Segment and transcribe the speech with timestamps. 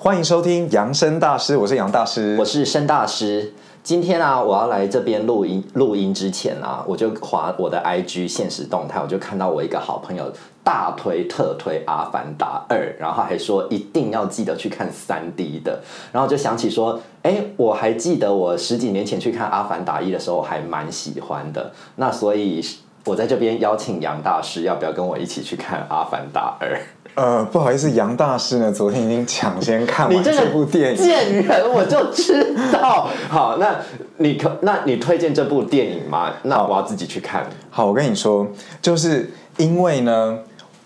[0.00, 3.52] 欢迎收听扬声大师，我是杨大师，我是申大师。
[3.82, 5.60] 今天啊，我要来这边录音。
[5.74, 10.32] 录音之前啊，我就划我的 IG 现实动态，我就看到我一个好朋友
[10.62, 15.80] 大推特推《阿凡达二》，然后还说一定要记得去看三 D 的。
[16.12, 21.72] 然后就想起说，哎，我还记得我十几年前去看《阿凡达一》的时候，还蛮喜欢的。
[21.96, 22.64] 那所以，
[23.04, 26.76] 我在这边邀请杨大师，要不要跟我一起去看《阿凡达二》？
[27.14, 30.96] 呃，不好意思，杨大师呢，昨天已经抢先看完这部电影。
[30.96, 33.08] 贱人，我就知道。
[33.28, 33.76] 好，那
[34.18, 36.32] 你可，那你推荐这部电影吗？
[36.44, 37.44] 那我要自己去看。
[37.70, 38.46] 好，我跟你说，
[38.80, 40.38] 就是因为呢，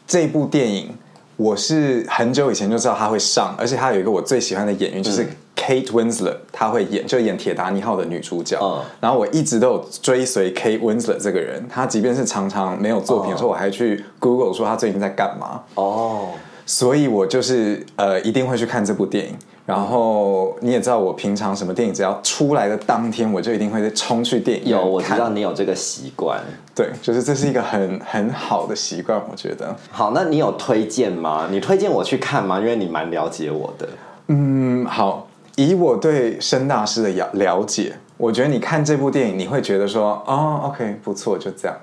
[0.07, 0.97] 这部电影
[1.37, 5.27] 我是很久以前就知道它会上，而且它有一个我最喜欢的演员，就是。
[5.57, 8.59] Kate Winslet，她会演，就演《铁达尼号》的女主角。
[9.01, 15.61] 然后我一直都有追随 Kate Winslet 这个人，她即便是常常没有作品的时候，我还去 Google 说她最近在干嘛。
[15.75, 16.29] 哦，
[16.67, 19.37] 所以我就是呃一定会去看这部电影。
[19.65, 26.41] 然后你也知道，我平常什么电影只要出来的当天，我就一定会冲去电影有，我知道你有这个习惯。
[26.75, 29.73] 对，就是这是一个很很好的习惯，我觉得。
[29.93, 31.47] 好，那你有推荐吗？
[31.49, 32.59] 你推荐我去看吗？
[32.59, 33.89] 因为你蛮了解我的。
[34.27, 35.29] 嗯，好。
[35.57, 41.77] 以我对申大师的了了解，我觉得你看这部电影，你会觉得说，哦，OK，不错，就这样，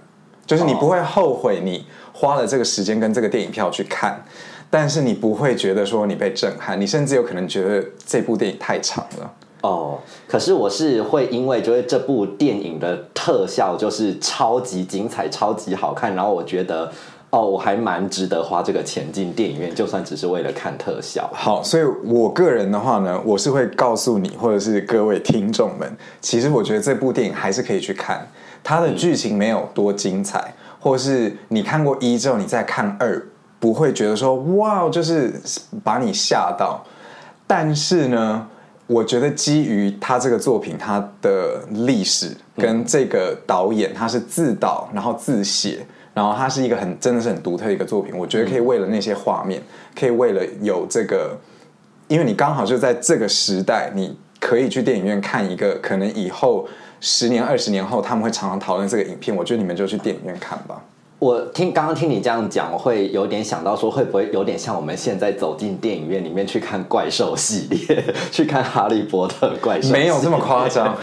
[0.46, 4.24] 就是你不会后悔你花了这个时间跟这个电影票去看，
[4.70, 9.34] 但是你不会觉得说你被震撼，你甚至有可能觉得这部电影太长了。
[9.62, 16.92] 哦，可是我是会因为觉得这部电影的特效就是超级精彩、超级好看，然后我觉得。
[17.32, 21.30] 哦，我还蛮值得花这个钱进电影院，就算只是为了看特效。
[21.32, 28.28] 好，所以我个人的话呢，我是会告诉你，或者是各位听众们，其实我觉得这部电影还是可以去看。
[28.64, 33.24] 它的剧情没有多精彩，或是你看过一之后，你再看二，
[33.60, 35.32] 不会觉得说哇，就是
[35.84, 36.84] 把你吓到。
[37.46, 38.48] 但是呢，
[38.88, 45.86] 我觉得基于他这个作品，他的历史跟这个导演，他是自导然后自写。
[46.14, 49.62] 然后它是一个很真的是很独特的一个作品，我觉得可以为了那些画面，
[49.98, 51.38] 可以为了有这个，
[52.08, 56.68] 因为你刚好就在这个时代，你可以去电影院看一个，可能以后
[57.00, 60.82] 十年、二十年后他们会常常讨论这个影片，我觉得你们就去电影院看吧。
[61.20, 69.90] 我听刚刚听你这样讲，我会有点想到说，会不会有点像我们现在走进电影院里面去看怪兽系列，去看哈利波特怪兽？
[69.90, 70.98] 没有这么夸张，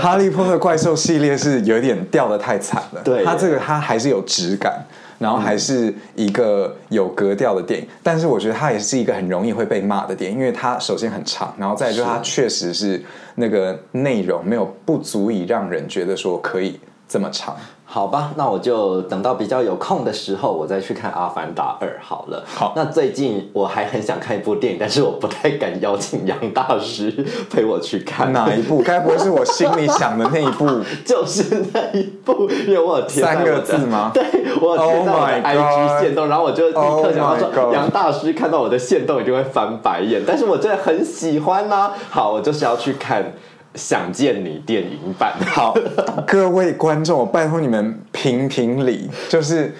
[0.00, 3.02] 哈利波特怪兽系列是有点掉的太惨了。
[3.04, 4.82] 对，它这个它还是有质感，
[5.18, 7.86] 然后还是一个有格调的电影。
[8.02, 13.04] 但是我觉得它也是一个很容易会被骂的电影，因为它首先很长，然后再就是它确实是
[13.34, 17.56] 那个内容没有不足以让人觉得说可以这么长。
[17.90, 22.44] 好吧，那我就等到比较有空的时候，我再去看《阿凡达二》好了。
[22.46, 27.10] 好，那最近我还很想看一部电影，但是我不太敢邀请杨大师
[27.50, 28.30] 陪我去看。
[28.34, 28.82] 哪一部？
[28.82, 30.68] 该不会是我心里想的那一部？
[31.02, 34.10] 就是那一部，因为我贴三个字吗？
[34.12, 34.22] 对，
[34.60, 41.92] 我贴到我的 IG 线动，然后我就立刻想说，杨大师看到我的线动一定会翻白眼，但是我真的很喜欢呐。
[42.10, 43.32] 好，我就是要去看。
[43.78, 45.74] 想见你电影版，好，
[46.26, 49.72] 各位观众，我拜托你们评评理，就是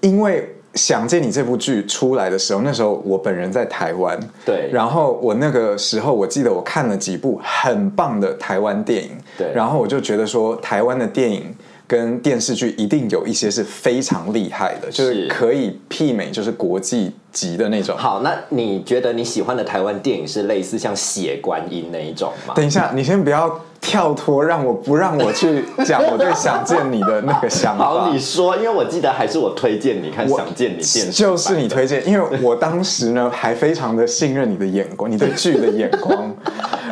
[0.00, 11.54] 因为想见你这部剧出来的时候，那时候我本人在台湾，对，然后我那个时候我记得我看了几部很棒的台湾电影，对，然后我就觉得说台湾的电影。
[11.88, 17.96] 跟电视剧一定有一些是非常厉害的，就是可以媲美，就是国际级的那种。
[17.96, 22.52] 好，那你觉得你喜欢的台湾电影是类似像《血观音》那一种吗？
[22.54, 27.84] 等一下，你先不要跳脱，让我不让我去讲我对想见你的那个想法。
[27.86, 36.36] 好，你说，因为我记得还是我推荐你看《想见你》电视，就是你推荐，因为我当时呢还非常的信任你的眼光，你对剧的眼光。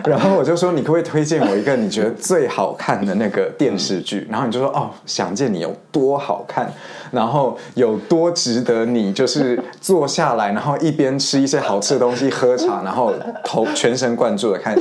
[0.06, 4.26] 然后我就说，你可不可以推荐我一个你觉得最好看的那个电视剧？
[4.30, 6.72] 然后你就说，哦，想见你有多好看，
[7.10, 13.12] 然后有多值得你就是坐下来，然后一边吃一些好吃的东西，喝茶，然后
[13.44, 14.76] 投全神贯注的看。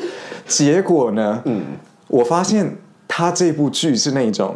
[0.48, 1.64] 结果呢，嗯，
[2.08, 2.76] 我发现
[3.08, 4.56] 他这部剧是那种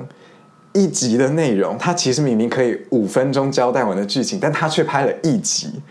[0.74, 5.82] 一集的内容，他其实明明可以五分钟交代完的剧情，但他却拍了一集。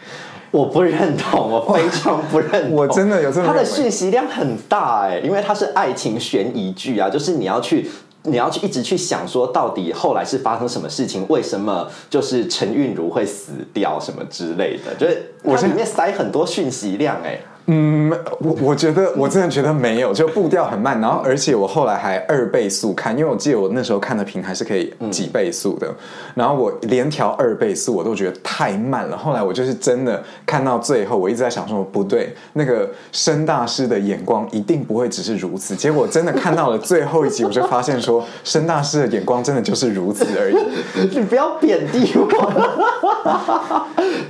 [0.50, 2.73] 我不认同，我非常不认同。
[2.77, 7.89] 我真的有这么他的讯息量很大哎，因为它是爱情悬疑剧啊，就是你要去，
[8.23, 17.39] 你要去一直去想说，到底后来是发生什么事情，为什么就是陈韵如会死掉什么之类的，就是我里面塞很多讯息量哎。
[17.70, 18.11] 嗯，
[18.41, 25.87] 我我觉得我真的觉得没有，就步调很慢，然后而且我后来还二倍速看，因为我记得我那时候看的平台是可以几倍速的，
[26.35, 29.19] 然后我连调二倍速我都觉得太慢了。
[29.19, 35.76] 后来我就是真的看到最后，我一直在想说不对，那个申大师的眼光一定不会只是如此。
[35.76, 40.56] 结果真的看到了最后一集，我就发现说申大师的眼光真的就是如此而已。
[41.14, 42.26] 你不要贬低我。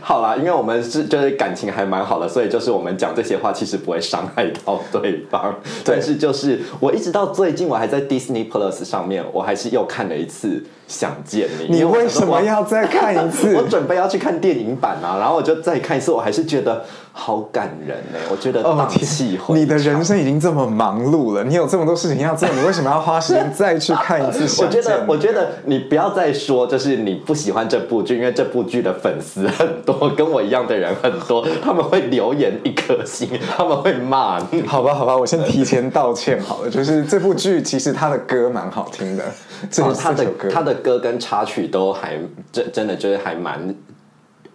[0.00, 5.54] 好啦，因为我们是就是感情还蛮好的，所以就是我们讲这些些话其实不会伤害到对方。
[5.84, 10.48] 但是就是我一直到最近，我还在 Disney Plus 上面，我还是又看了一次
[10.88, 11.66] 《想见你》。
[11.68, 13.54] 你为什么要再看一次？
[13.56, 16.82] 我准备要去看电影版啊，然后我就再看一次，我还是觉得
[17.12, 18.18] 好感人呢。
[18.30, 24.42] 我觉得荡气你的人生已经这么忙碌了，你有这么多事情要做，你为什么要花时间再去看一次？
[24.64, 34.62] 我觉得，我觉得你不要再说，就是你不喜欢这部剧，因为这部剧的粉丝很多，跟我一样的人很多，他们会留言一颗星，他们会骂你。
[34.62, 36.70] 好吧，好吧，我先提前道歉好了。
[36.70, 39.24] 就是这部剧其实它的歌蛮好听的，
[39.70, 42.18] 这他的他的歌跟插曲都还
[42.50, 43.74] 真真的就是还蛮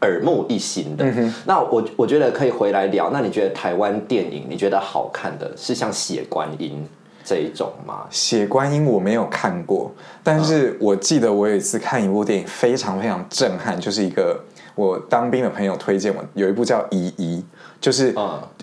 [0.01, 1.05] 耳目一新的。
[1.45, 3.09] 那我我觉得可以回来聊。
[3.11, 6.85] 那你觉得台湾电影你觉得好看的是像《血观音》
[7.23, 8.05] 这一种吗？
[8.13, 9.91] 《血观音》我没有看过，
[10.21, 14.37] 但是我记得我有一次看一部电影非常非常震撼，就是一个
[14.75, 17.39] 我当兵的朋友推荐我，有一部叫《姨姨》，
[17.79, 18.13] 就是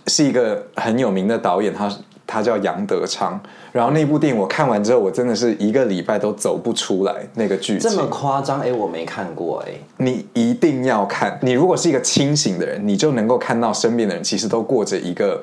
[0.08, 1.90] 是一个很有名的导演，他
[2.30, 3.38] 他叫杨德昌。
[3.72, 7.90] 然后那部电影我看完之后，我真的是一个礼拜都走不出来那个剧情。
[7.90, 8.60] 这么夸张？
[8.60, 9.72] 哎，我没看过哎。
[9.96, 11.38] 你一定要看。
[11.42, 15.42] 你如果是一个清醒的人，你就能够看到身边的人其实都过着一个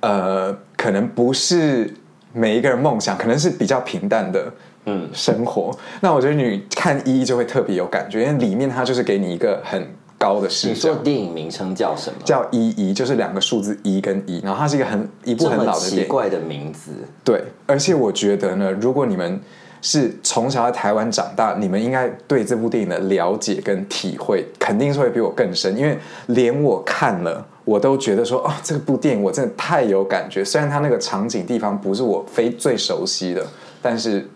[0.00, 1.92] 呃，可能不是
[2.32, 4.52] 每一个人梦想，可能是比较平淡的
[4.86, 5.76] 嗯生活。
[6.00, 9.84] 那我觉得你看一就会特别有感觉，因为里面它就是给你一个很。
[10.20, 10.94] 高的视角。
[10.96, 12.18] 电影名称叫什么？
[12.22, 16.90] 叫一一，就是两个数字一跟一，然后它是一个很一部很老的奇怪的名字。
[17.24, 19.40] 对，而且我觉得呢，如果你们
[19.80, 25.74] 是从小在台湾长大，你们应该对这部电影的了解跟体会，肯定是会比我更深。
[25.74, 30.44] 因为连我看了，我都觉得说，哦，这部电影我真的太有感觉。
[30.44, 33.46] 虽然它那个场景地方不是我非最熟悉的，
[33.80, 34.28] 但是。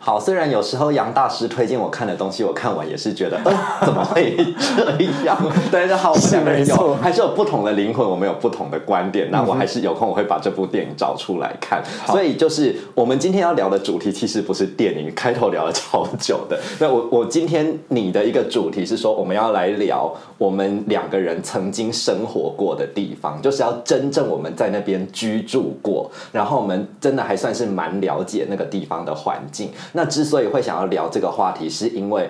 [0.00, 3.52] 好，虽然有时候杨大师推荐我看的东西，我看完也是觉得， 呃，
[3.84, 5.36] 怎么会这样？
[5.72, 9.28] 但是好，我们两个人有还是有不同的灵魂，我们有不同的观点。
[9.30, 11.82] 那我还是有空我会把这部电影找出来看。
[12.06, 16.58] 所以就是我们今天要聊的主题，其实不是电影，开头聊了超久的。
[16.78, 29.70] 那我我今天你的一个主题是说，我们要来聊我们两个人曾经生活过的地方，就是要真正我们在那边居住过，然后我们真的还算是蛮了解那个地方的环境。
[29.92, 32.28] 那之所以会想要聊这个话题，是因为，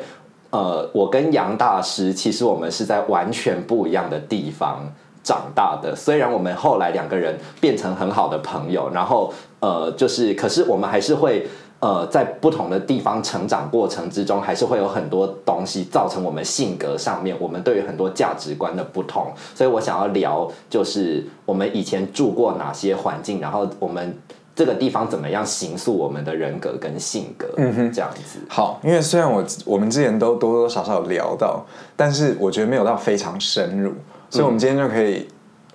[0.51, 4.81] 呃，我跟杨大师其实我们是在完全不一样的地方
[5.23, 5.95] 长大的。
[5.95, 11.47] 虽然我们后来两个人变成很好的朋友，然后呃，就是，可是我们还是会
[11.81, 19.33] 呃，在不同的地方成长过程之中，还是会有很多东西造成我们性格上面，我们对于很多价值观的不同。
[19.55, 24.17] 所以我想要聊，就是我们以前住过哪些环境，然后我们。
[24.59, 27.47] 这个地方怎么样形塑我们的人格跟性格？
[27.59, 28.41] 嗯哼，这样子。
[28.49, 31.65] 好，因为虽然我我们之前都多多少少聊到，
[31.95, 33.93] 但是我觉得没有到非常深入，
[34.29, 35.29] 所以我们今天就可以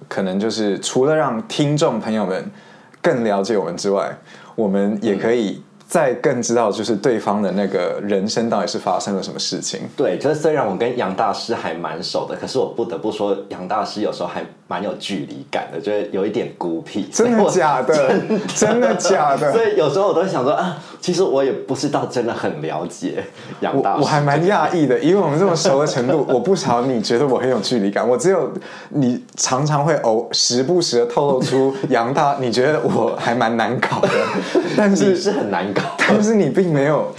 [0.10, 2.52] 可能就是除了让听众朋友们
[3.02, 4.14] 更了解我们之外，
[4.56, 5.64] 我们也可以。
[5.88, 9.82] 再更知道就是对方的那个人生到底是发生了什么事情。
[9.96, 17.04] 对，就是虽然我跟杨大师还蛮熟的，可是我不得不说，杨大师有时候还蛮有距离感的，就是有一点孤僻。
[17.12, 18.20] 真的假的？
[18.56, 19.52] 真的假的？
[19.52, 23.22] 所以有时候我都想说啊，其实我也不是到真的很了解
[23.60, 24.02] 杨大师。
[24.02, 28.50] 我还蛮讶异的，因为我们这么熟的程度， 我不晓得你觉得我很有距离感，我只有
[28.88, 34.10] 你常常会偶时不时的透露出杨大，你觉得我还蛮难搞的，
[34.78, 35.82] 但是是很难搞。
[35.98, 37.14] 但是你并没有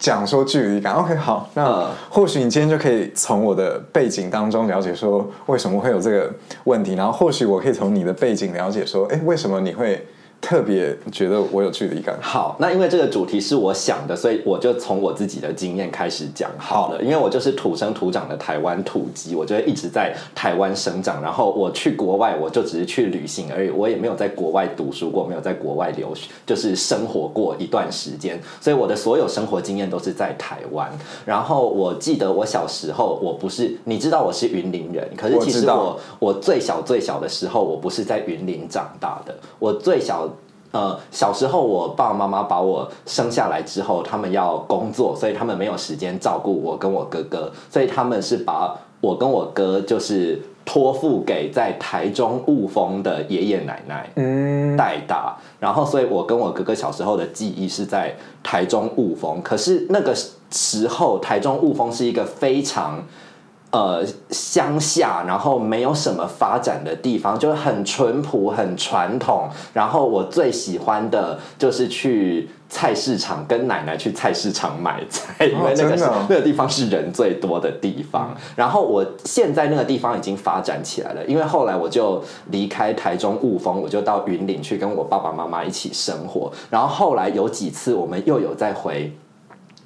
[0.00, 0.94] 讲说距离感。
[0.94, 6.28] OK，好，那或许你今天就可以从我的背景当中了解说为什么会有这个
[6.64, 10.04] 问题，然后或许我可以从你的背景了解说，哎，为什么你会？
[10.40, 12.16] 特别觉得我有距离感。
[12.22, 17.02] 好，那因为这个主题是我想的，所以我就从我自己的经验开始讲好了。
[17.02, 21.20] 因为我就是土生土长的台湾土鸡，我就会一直在台湾生长。
[21.20, 28.40] 然后我去国外，我就只是去旅行而已，我也没有在国外读书过，没有在国外留学，就是生活过一段时间。
[28.60, 30.88] 所以我的所有生活经验都是在台湾。
[31.26, 40.27] 然后我记得我小时候，我不是你知道我是云林人，可是其实我我最小最小的时候，我不是在云林长大的，我最小。
[40.70, 60.14] 呃，小时候我爸爸妈妈把我生下来之后，他们要工作，所以他们没有时间照顾我跟我哥哥，所以他们是把我跟我哥就是托付给在台中雾峰的爷爷奶奶嗯，带大，然后所以我跟我哥哥小时候的记忆是在台中雾峰，可是那个
[60.50, 63.02] 时候台中雾峰是一个非常。
[63.70, 69.46] 呃，乡下，然后没有什么发展的地方，就是很淳朴、很传统。
[69.74, 75.96] 然后我最喜欢的就是去菜市场，跟奶奶去菜市场买菜，因为那个、
[76.30, 78.34] 那个地方是人最多的地方。
[78.56, 86.50] 然后我现在那个地方已经发展起来了，因为后来我就离开台中雾峰，我就到云林去跟我爸爸妈妈一起生活。
[86.70, 89.12] 然后后来有几次我们又有再回。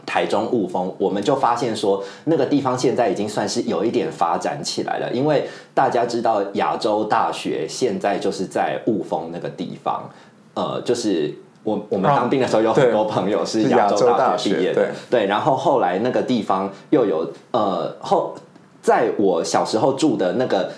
[0.04, 5.10] 台中雾峰，我们就发现说，那个地方现在已经算是有一点发展起来了。
[5.12, 10.10] 因为大家知道，亚洲大学现在就是在雾峰那个地方，
[10.54, 11.32] 呃，就是
[11.62, 15.26] 我我们哦当兵的时候有很多朋友是是亚洲大学毕业的，对。
[15.26, 18.34] 然后后来那个地方又有呃后，
[18.80, 20.70] 在我小时候住的那个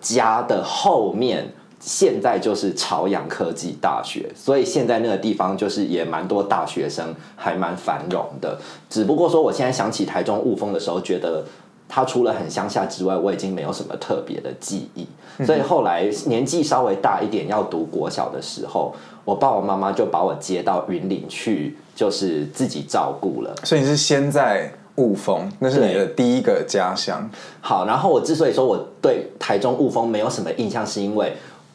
[0.00, 1.52] 家的后面。
[1.84, 8.56] 现在就是朝阳科技大学，所以现在那个地方就是也蛮多大学生，还蛮繁荣的。
[8.88, 11.44] 只不过说，我现在想起台中雾峰的时候，觉得
[11.88, 15.04] 它除了很乡下之外，我已经没有什么特别的记忆。
[15.44, 23.52] 所以后来年纪稍微大一点，要读国小的时候，我爸爸妈妈就把我接到云林去，就是自己照顾了。
[23.64, 27.28] 所以你是先在雾峰，那是你的第一个家乡。
[27.60, 31.32] 好，然后我之所以说我对台中雾峰没有什么印象，是因为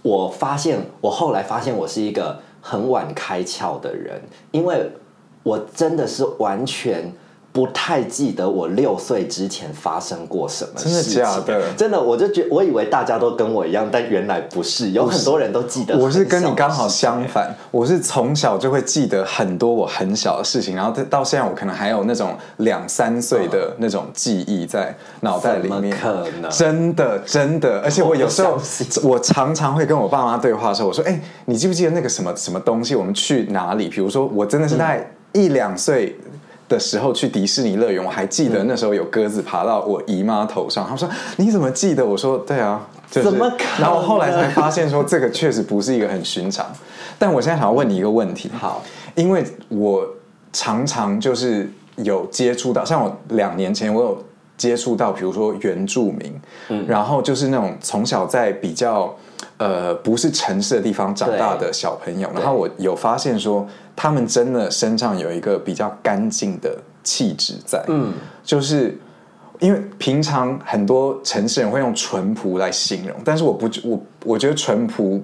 [0.08, 4.22] 我发现我后来发现我是一个很晚开窍的人，
[4.52, 4.90] 因为
[5.44, 7.12] 我真的是完全。
[7.58, 15.98] 不太记得我六岁之前发生过什么事情，真的假的真的，我就觉我以为大家都跟我一样，但原来不是，有很多人都记得。
[15.98, 25.98] 我是跟你刚好相反，我是从小就会记得很多我很小的事情，然后到现在我可能还有那种两三岁的那种记忆在脑袋里面。
[25.98, 28.60] 可能真的真的，而且我有时候
[29.02, 32.94] 我常常会跟我爸妈对话的时候，我说：“哎、你记不记得那个什么什么东西？
[32.94, 33.90] 我们去哪里？
[33.90, 36.16] 比如说，我真的是在一两岁。”
[36.68, 40.84] 的时候去迪士尼乐园，我还记得那时候有鸽子爬到我姨妈头上。
[40.84, 46.66] 他们说：“你怎么记得？”我说：“对啊，就是、怎么然后后来才发现说，这个确实不是一个很寻常。
[47.18, 48.84] 但我现在想要问你一个问题，好，
[49.16, 50.06] 因为我
[50.52, 54.24] 常常就是有接触到，像我两年前我有
[54.58, 59.16] 接触到，比如说原住民，嗯，然后就是那种从小在比较
[59.58, 63.66] 呃不是城市的地方长大的小朋友，然后我有发现说，
[63.98, 68.98] 他们真的身上有一个比较干净的气质在，嗯，就是。
[69.60, 75.20] 因为平常很多城市人会用淳朴来形容，但是我不我我觉得淳朴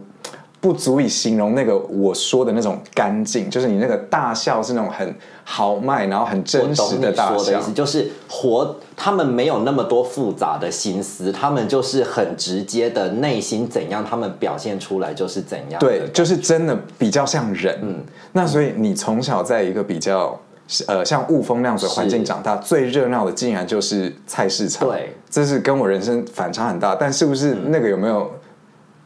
[0.63, 7.61] 不足以形容那个我说的那种干净，就是你那个大笑是那种很豪迈，然后很我真实的大笑说的意。
[7.61, 15.85] 思，就是活，他们没有那么多复杂的心思，他们就是很直接的内心怎样，他们表现出来就是怎样的。
[15.85, 17.77] 对，就是真的比较像人。
[17.81, 18.01] 嗯，
[18.31, 20.39] 那所以你从小在一个比较
[20.87, 24.87] 呃像雾峰那样子的环境是长大，最热闹的竟然就是菜市场。
[24.87, 26.95] 对，这是跟我人生反差很大。
[26.95, 28.31] 但是不是那个有没有？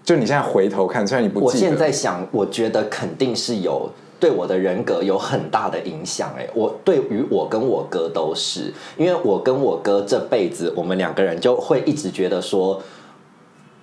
[0.07, 6.33] 就你现在回头看，虽然你不我，现在想，我觉得肯定是有对我的人格有很大的影响。
[6.37, 12.81] 哎，我对于我跟我哥都是，因为我跟我哥这辈子，我们两个人就会一直觉得说。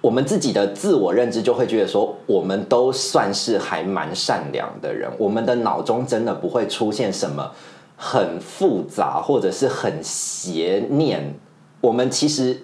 [0.00, 7.50] 我们自己的自我认知就会觉得说，我们都算是还蛮善良的人，我们的脑中真的不会出现什么
[7.96, 11.34] 很复杂或者是很邪念，
[11.80, 12.54] 我们其实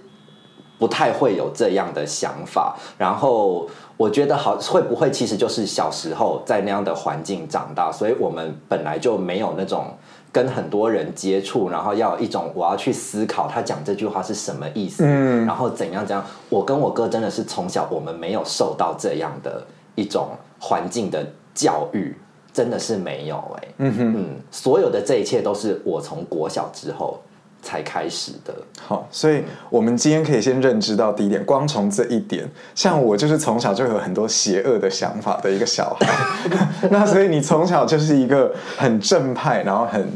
[0.81, 2.77] 不太会有这样的想法。
[2.99, 9.95] 然后我觉得好会不会其实就是小时候在那样的环境长大，所以我们本来就没有那种
[10.33, 16.25] 跟很多人接触，然后要有一种我要去思考他讲这句话是什么意思，嗯然后怎样怎样。
[16.49, 19.63] 我跟我哥真的是从小我们没有受到这样的
[19.95, 22.17] 一种环境的教育。
[22.53, 27.17] 真的是没有哎、嗯哼，嗯，所有的这一切都是我从国小之后
[27.62, 28.55] 才开始的。
[28.81, 40.09] 好，所以我们今天可以先认知到第一点，光从这一点，像我就是从小就有很多邪恶的想法的一个小孩， 那所以你从小就是一个很正派，然后很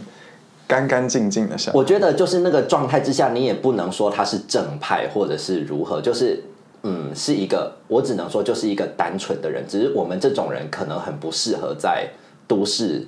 [0.67, 1.79] 干干净净的小孩。
[1.79, 6.43] 我觉得就是那个状态之下，你也不能说他是正派或者是如何，就是
[6.83, 12.09] 嗯，是一个我只能说就是一个单纯的人，只是我们这种人可能很不适合在
[12.47, 13.07] 都市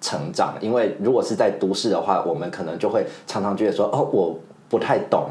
[0.00, 4.38] 成长，因为如果是在都市的话，我们可能就会常常觉得说，哦，我
[4.68, 5.30] 不太懂。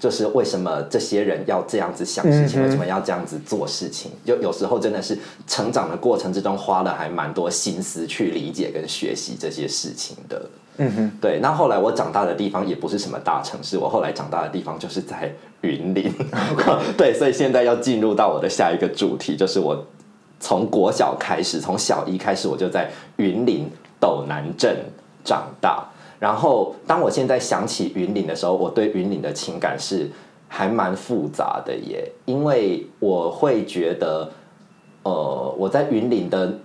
[0.00, 4.10] 就是为什么这些人要这样子想事情，为什么要这样子做事情？
[4.22, 5.16] 就有时候真的是
[5.46, 10.42] 成长的过程之中，花了还蛮多心思去理解跟学习这些事情的。
[10.76, 11.38] 嗯哼，对。
[11.40, 16.12] 那后来我长大的地方也不是什么大城市，我后来长大的地方就是在云林。
[16.98, 19.86] 对，所以现在要进入到我的下一个主题，就是我
[20.38, 23.70] 从国小开始，从小一开始我就在云林
[24.04, 24.76] 斗南镇
[25.24, 25.82] 长大。
[26.20, 30.10] 然后，当我现在想起云岭的时候，我对云岭的情感是
[30.48, 34.30] 还蛮复杂的耶，因为我会觉得，
[35.04, 36.58] 呃，我在云岭的，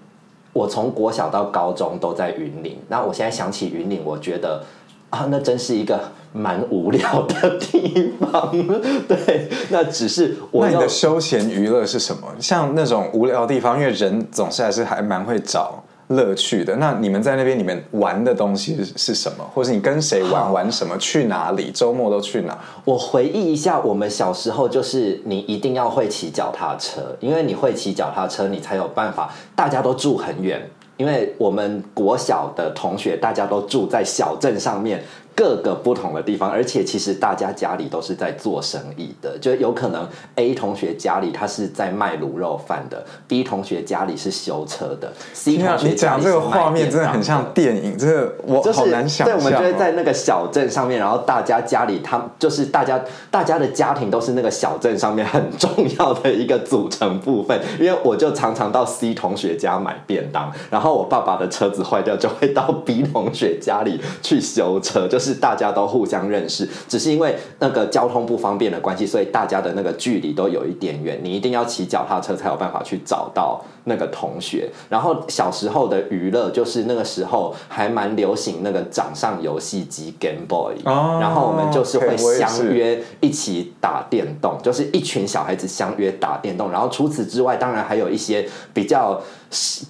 [0.53, 2.77] 我从国小到高中都在云岭。
[2.89, 4.63] 那我现在想起云岭，我觉得
[5.09, 5.99] 啊，那真是一个
[6.31, 8.51] 蛮无聊的地方。
[9.09, 10.65] 对，那只是我。
[10.65, 12.27] 那你的休闲娱乐是什么？
[12.39, 15.83] 像那种无聊的地方，因为人总是还是还蛮会找。
[16.09, 19.47] 乐趣的，那你们在那边，你们玩的东西是什么？
[19.53, 22.57] 或是你跟谁玩，玩什么，去哪里，周末都去哪？
[22.83, 29.31] 我回忆一下，我们小时候就是你一定要会骑脚踏车，因为你会骑脚踏车，你才有办法。
[29.55, 35.03] 大家都住很远，因为我们国小的同学大家都住在小镇上面。
[35.39, 40.05] 各个不同的地方，而且其实大家家里都是在做生意的，就有可能
[40.35, 49.37] A 同学家里他是在卖卤肉饭的，B 同学家里是修车的，C 同学家里这个画面真的很像电影，真的我好难想象。
[49.37, 57.57] 对，我们就会在那个小镇上面，然后大家家里他就是大家大家的家庭都是那个小镇上面很重要的一个组成部分。
[57.79, 65.28] 因为我就常常到 C 同学家买便当，然后我爸爸的车子坏掉就会到 B 同学家里去修车，就是。
[65.29, 71.19] 是大家都互相认识，只是因为那个交通不方便的关系，所以大家的那个距离都有一点远。
[71.21, 74.69] 你一定要骑脚踏车才有办法去找到那个同学。
[74.87, 86.71] 然后小时候的娱乐就是那个时候还蛮流行那个掌上游戏机 Game Boy，然后我们就是会相约一起打电动，就是一群小孩子相约打电动。
[86.71, 89.19] 然后除此之外，当然还有一些比较。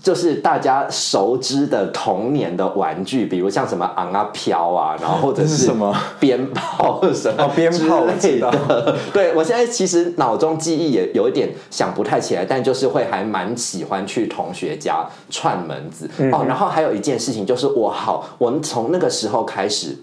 [0.01, 8.95] 就是大家熟知的童年的玩具，比如像什么昂啊飘啊，然后或者是什么鞭炮什么鞭炮类的。
[9.11, 16.45] 对我现在其实脑中记忆也有一点想不太起来，但就是会还蛮喜欢去同学家串门子哦。
[16.47, 19.97] 然后还有一件事情就是我好，我们从那个时候开始。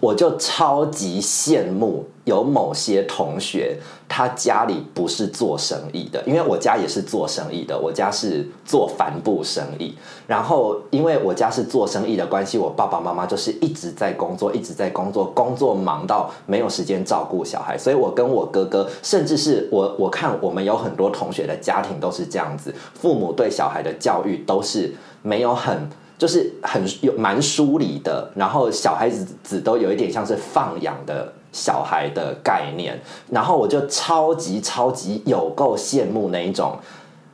[0.00, 3.76] 我就超级羡慕有某些同学，
[4.08, 9.94] 他家里不是做生意的，因为我家也是做生意的，我家是做帆布生意。
[10.26, 17.76] 然后因为我家是做生意的关系，我爸爸妈妈就是一直在工作，一直在工作，工作忙到没有时间照顾小孩。
[17.76, 25.90] 所以我跟我哥哥，甚至是我，我看我们有很多同学的家庭都是这样子，父母对小孩的教育都是没有很。
[26.24, 32.98] 就是很有蛮疏离的，然后小孩子子都有一点像是放养的小孩的概念，
[33.30, 36.78] 然后我就超级超级有够羡慕那一种，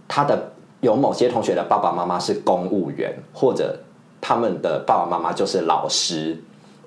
[0.08, 0.50] 他的
[0.80, 3.78] 有某些同学的爸爸妈妈是公务员，或者
[4.20, 6.36] 他们的爸爸妈妈就是老师，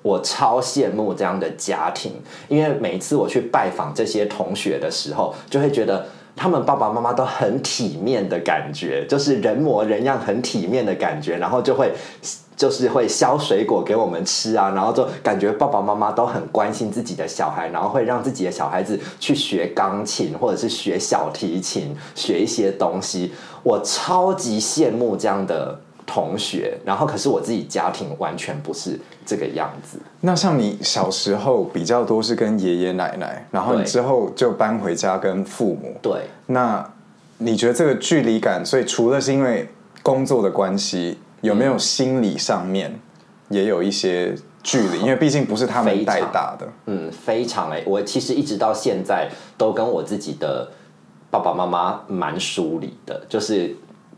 [0.02, 2.12] 我超羡慕这样的家庭，
[2.48, 6.06] 因为每一次我去拜访这些同学的时候，就会觉得。
[6.36, 11.92] 他们爸爸妈妈都很体面的感觉，就是人模人样、很体面的感觉，然后就会
[12.56, 23.32] 就是会削水果给我们吃啊，然后就感觉爸爸妈妈都很关心自己的小孩，然后会让自己的小孩子去学钢琴或者是学小提琴，学一些东西。
[23.62, 25.80] 我超级羡慕这样的。
[26.06, 29.98] 同学，然后可是我自己家庭完全不是这个样子。
[30.20, 35.96] 那像你小时候比较多是跟爷爷奶奶，然后你之后就搬回家跟父母。
[36.02, 36.22] 对。
[36.46, 36.86] 那
[37.38, 39.68] 你觉得这个距离感，所以除了是因为
[40.02, 43.00] 工作的关系，有没有心理上面
[43.48, 45.00] 也有一些距离？
[45.00, 46.68] 因为毕竟不是他们带大的。
[46.86, 50.68] 嗯，非常哎，我其实一直到现在都跟我自己的
[51.30, 53.74] 爸爸妈妈蛮疏离的，就是。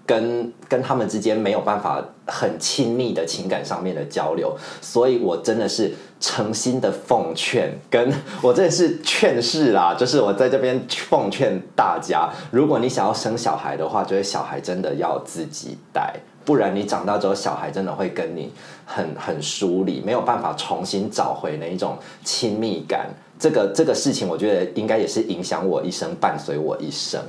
[0.06, 16.14] 跟跟他们之间没有办法很亲密的情感上面的交流，所以我真的是诚心的奉劝，跟 我真的是劝世啦，就是我在这边奉劝大家，如果你想要生小孩的话，觉得小孩真的要自己带，
[16.44, 18.52] 不然你长大之后，小孩真的会跟你
[18.84, 23.10] 很很疏离，没有办法重新找回那一种亲密感。
[23.38, 27.20] 这个这个事情，我觉得应该也是影响我一生，伴随我一生。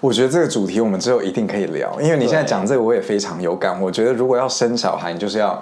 [0.00, 3.80] 我觉得这个主题我们之后一定可以聊，因为你现在讲这个我也非常有感。
[3.82, 5.60] 我觉得如果要生小孩，你就是要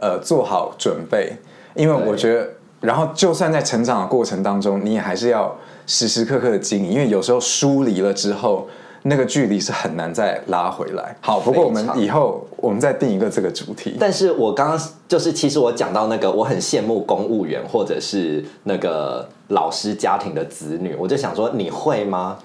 [0.00, 1.36] 呃做好准备，
[1.74, 2.48] 因为我觉得，
[2.80, 5.54] 然后就算在成长的过程当中，你也还是要
[5.86, 8.66] 时时刻刻的经营，因为有时候疏离了之后，
[9.06, 11.14] 那个距离是很难再拉回来。
[11.20, 13.96] 好，不过我们以后我们再定一个这个主题。
[14.00, 22.38] 但是我刚刚就是，其实我讲到那个，我很羡慕公务员或者是那个老师家庭的子女，我就想说，你会吗？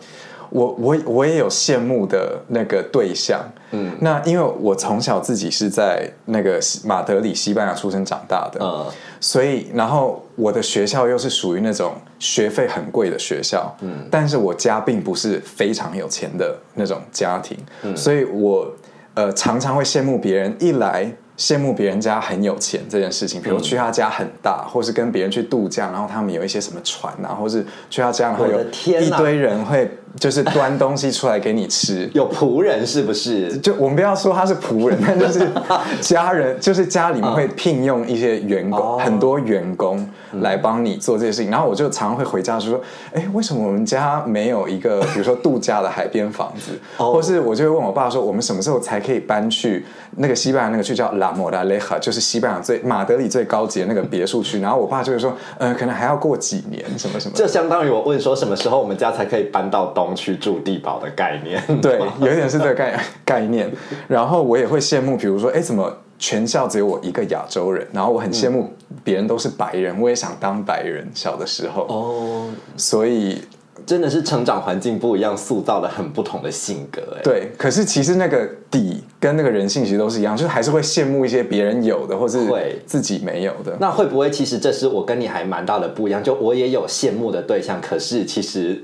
[0.49, 3.39] 我我我也有羡慕的那个对象，
[3.71, 8.85] 嗯，那因为我从小自己是在那个西马德里西班牙出生长大的，嗯。
[9.19, 17.95] 所以然后我的学校又是属于那种学费很贵的学校，嗯，但是我家并不是非常有钱的那种家庭，嗯。
[17.95, 18.71] 所以我
[19.13, 21.11] 呃常常会羡慕别人，一来。
[21.39, 28.59] 羡慕别人家很有钱这件事情，比如去他家很大，或是跟别人去度假，然后他们有一些什么船啊，或是去他家，然后有
[28.99, 33.57] 一堆人会就是端东西出来给你吃，有仆人是不是？
[33.59, 35.47] 就我们不要说他是仆人，但就是
[36.01, 40.05] 家人，就是家里面会聘用一些员工，哦很多员工
[40.41, 41.49] 来帮你做这些事情。
[41.49, 42.81] 然后我就常常会回家说
[43.15, 46.71] ：“哎，为什么我们家没有一个， 比如说度假的海边房子？
[46.97, 49.85] 哦或是我就会问我爸说，我们什么时候才可以搬去
[50.17, 54.59] 那个西班牙那个去叫拉莫达雷哈，就是西班牙最马德里最高级的那个别墅区？
[54.61, 57.43] 然后我爸就会说：，呃，可能还要过几年，什么什么的。
[57.43, 61.61] 就相当于我问说什么时候我们家才可以搬到东区住地堡的概念。
[61.81, 63.71] 对，有一点是这个概概念。
[64.07, 67.87] 然后我也会羡慕，比如说，哎，怎么全校只有我一个亚洲人？
[67.93, 71.09] 然后我很羡慕别人都是白人，我也想当白人。
[71.13, 73.41] 小的时候，哦，所以
[73.89, 77.01] 真的是成长环境不一样，塑造了很不同的性格。
[77.17, 83.75] 哎，对，可是其实那个底跟那个人性其实都是一样，就是还是会羡慕一些别人有的，或是会自己没有的。
[83.79, 86.23] 那会不会其实这是我跟你还蛮大的不一样？
[86.23, 88.79] 就我也有羡慕的对象，可是其实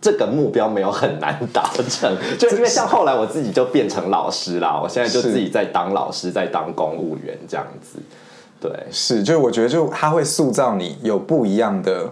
[0.00, 7.98] 这个目标没有很难达成，就因为像后来我自己就变成老师啦，我现在就自己在当老师，在当公务员这样子。
[8.60, 12.08] 对，是，就是我觉得就他会塑造你有不一样的，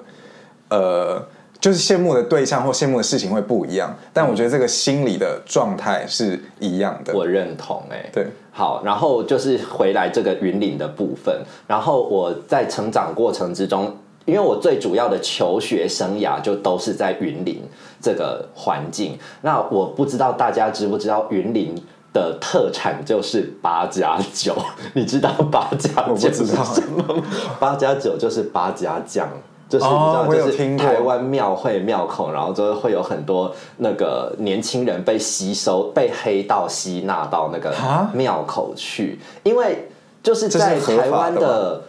[0.70, 1.24] 呃，
[1.62, 7.14] 就是羡慕的对象或羡慕的事情会不一样，但我觉得这个心理的状态是一样的。
[7.14, 11.32] 我认同、哎，对，好，然后就是回来这个云林的部分，
[11.68, 17.62] 然后我在成长过程之中，因为我最主要的求学生涯就都是在云林
[18.00, 19.16] 这个环境。
[19.42, 21.80] 那我不知道大家知不知道云林
[22.12, 24.56] 的特产就是八加九，
[24.94, 27.22] 你知道八加九是什么吗？
[27.60, 29.28] 八加九就是八加酱。
[29.72, 39.88] 就是你知道，哦就是台湾庙会庙口，然后就会有很多那个年轻人被吸收、被黑道吸纳到那个啊庙口去，因为
[40.22, 41.82] 就是在台湾的的。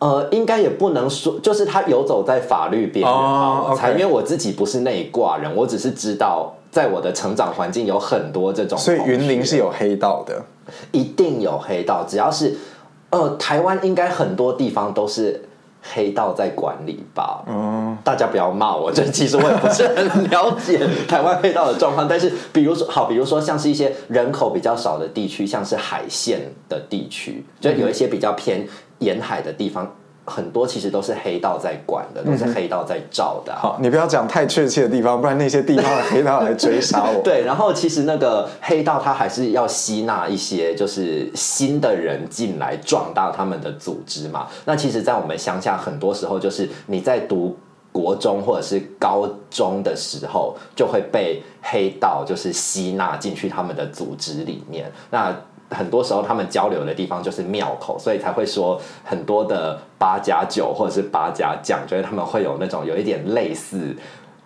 [0.00, 3.18] 呃，应该也不能说，就是他游走在法律边缘吧。
[3.18, 10.42] 哦我猜，OK 因为我自己不是那一挂人，我只是知道，在我的成长环境有很多这种，所以云林是有黑道的。
[10.92, 12.54] 一定有黑道，只要是
[13.10, 15.42] 呃，台湾应该很多地方都是
[15.92, 17.44] 黑道在管理吧。
[17.46, 22.08] 嗯，大家不要骂我， 这其实我也不是很了解台湾黑道的状况。
[22.08, 28.66] 但是，比如说，好，比如说像是一些人口比较少的地区，像是海线的地区，就有一些比较偏
[29.00, 29.94] 沿海的地方。
[30.26, 37.20] 很多其实都是黑道在管的，都是黑道在照的啊、好，你不要讲太确切的地方，不然那些地方的黑道来追杀我。
[37.22, 44.46] 对，然后其实那个黑道他还是要吸纳一些就是新的人进来，壮大他们的组织嘛。
[44.64, 47.56] 那其实，在我们乡下，很多时候就是你在读
[47.92, 54.90] 国中或者是高中的时候，就会被黑道就是吸纳进去他们的组织里面。
[55.10, 55.36] 那
[55.70, 63.96] 很多时候他们交流的地方就是庙口，所以才会说很多的八加九或者是八加酱，觉得他们会有那种有一点类似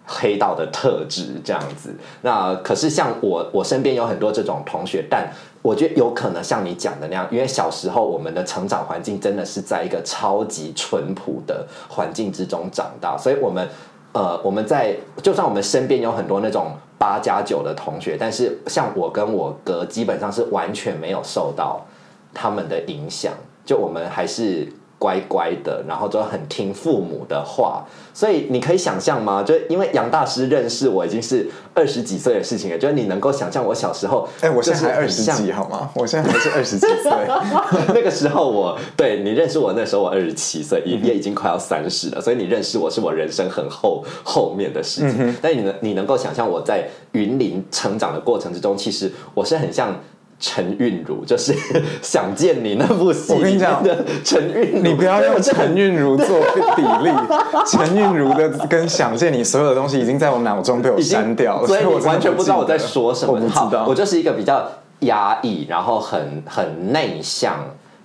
[0.06, 1.94] 黑道的特质这样子。
[2.22, 5.28] 那可是像我，我身边有很多这种同学，但
[5.62, 13.68] 我觉得有可能像你讲的那样，因为小时候我们的成长环境真的是在一个超级淳朴的环境之中长大，所以我们。
[14.10, 21.86] 呃，我们在就算我们身边有很多那种八加九的同学，但是像我跟我哥基本上是完全没有受到
[22.34, 23.32] 他们的影响，
[23.64, 24.66] 就我们还是
[24.98, 27.84] 乖乖的，然后就很听父母的话。
[28.12, 29.44] 所以你可以想象吗？
[29.44, 35.88] 就因为杨大师认识我已经是二十几岁的事情了，就是你能够想象我小时候，哎、我现在才二十几好吗？
[35.94, 37.12] 我现在还是二十几岁。
[37.94, 45.36] 那个时候我对你认识我那时候我二十七岁，也也已经快要三十了，所以你认识我是我人生很后后面的事情。
[45.40, 49.94] 但你能你能够想象我在云林成长的过程之中，其实我是很像。
[50.40, 51.52] 陈韵如就是
[52.00, 53.82] 想见你那部戏我跟你讲
[54.24, 56.40] 陈韵如，你不要用陈韵如做
[56.76, 57.10] 比例，
[57.66, 63.32] 陈韵如的跟想见你所有的东西已经在我脑中被我删掉了，所以我完全不知道我在说什么。
[63.32, 64.70] 我不知道，好我就是一个比较
[65.00, 67.56] 压抑，然后很很内向，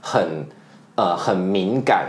[0.01, 0.47] 很
[0.95, 2.07] 呃很敏感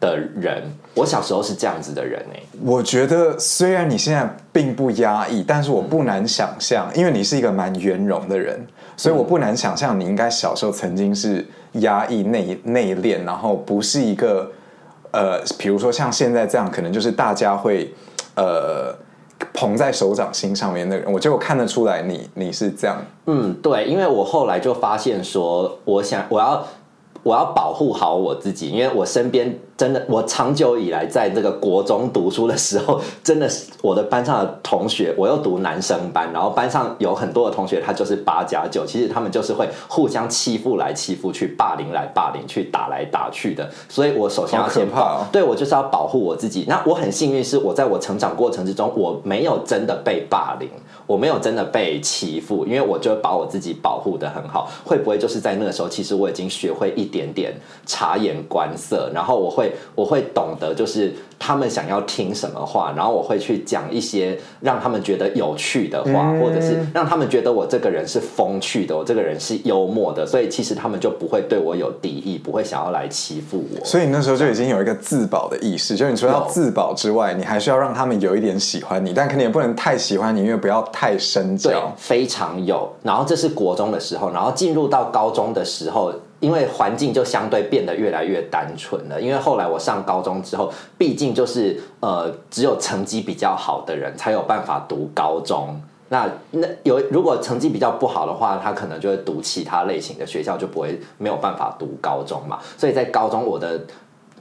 [0.00, 0.62] 的人。
[0.94, 8.66] 我小时候是这样子的人哎、我觉得虽然你现在并不压抑，但是我不难想象，因为你是一个蛮圆融的人，
[8.98, 14.50] 所以我不难想象你应该小时候曾经是压抑、内内敛，然后不是一个
[15.12, 17.94] 呃，比如说像现在这样，可能就是大家会
[18.34, 18.92] 呃
[19.54, 21.10] 捧在手掌心上面的人。
[21.12, 26.66] 我就看得出来你你是这样，嗯，对，因为我后来就发现说，我想我要
[27.22, 46.64] 我要保护好我自己，因为我身边真的，我长久以来在这个国中读书的时候，真的是我的班上的同学，我又读男生班，然后班上有很多的同学，他就是八加九，其实他们就是会互相欺负来欺负去，霸凌来霸凌去，打来打去的，所以我首先要先怕哦对我就是要保护我自己。
[46.68, 50.68] 那我很幸运，是我在我成长过程之中，我没有真的被霸凌，
[51.08, 54.70] 我没有真的被欺负，因为我就把我自己保护的很好。
[54.84, 57.54] 会不会就是在那个时候，其实我已经学会一点点
[57.86, 73.84] 察言观色，然后我会我会懂得就是他们想要听什么话，然后我会去讲一些让他们觉得有趣的话，或者是让他们觉得我这个人是风趣的，我这个人是幽默的，所以其实他们就不会对我有敌意，不会想要来欺负我。
[73.84, 82.92] 所以你那时候就已经有一个自保的意识，就你除了要自保之外，你还是要让他们有一点喜欢你，但肯定也不能太喜欢你，因为不要太深交对交。，非常有。
[83.02, 89.20] 然后这是国中的时候，然后进入到高中的时候，因为环境就相对变得越来越单纯了。
[89.20, 95.80] 因为后来我上高中之后，毕竟就是呃，只有成绩比较好的人才有办法读高中。
[96.10, 102.58] 那那有如果成绩比较不好的话，他可能就会读其他类型的学校，就不会没有办法读高中嘛。
[102.78, 103.78] 所以在高中我的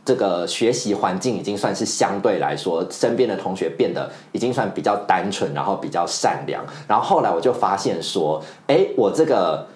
[0.06, 6.64] 这个学习环境已经算是相对来说，身边的同学变得已经算比较单纯，然后比较善良。
[6.88, 9.68] 然后后来我就发现说，哎，我这个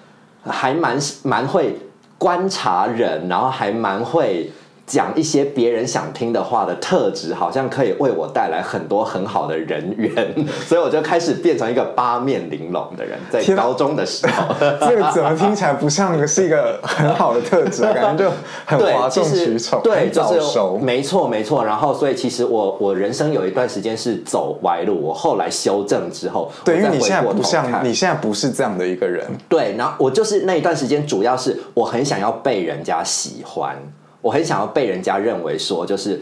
[0.46, 1.76] 还蛮蛮会
[2.22, 4.48] 观察人，然后还蛮会。
[4.92, 10.12] 讲一些别人想听的话的特质，好像可以为我带来很多很好的人缘，
[10.68, 13.18] 所以我就开始变成一个八面玲珑的人。
[13.30, 17.94] 在高中的时候，这个怎么听起来不像是一个很好的特质啊？
[17.94, 18.32] 感觉就
[18.66, 20.78] 很对，哗众取宠， 对，很就是早熟。
[20.78, 21.64] 没错没错。
[21.64, 29.26] 然后，所以其实我我人生有一段时间是走歪路，我后来修正之后，对，因为你现在不像，看你现在不是这样的一个人。
[29.48, 33.78] 对，然后我就是那一段时间，主要是我很想要被人家喜欢，
[34.22, 36.22] 我很想要被人家认为说，就是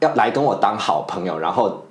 [0.00, 1.82] 要来跟我当好朋友，然后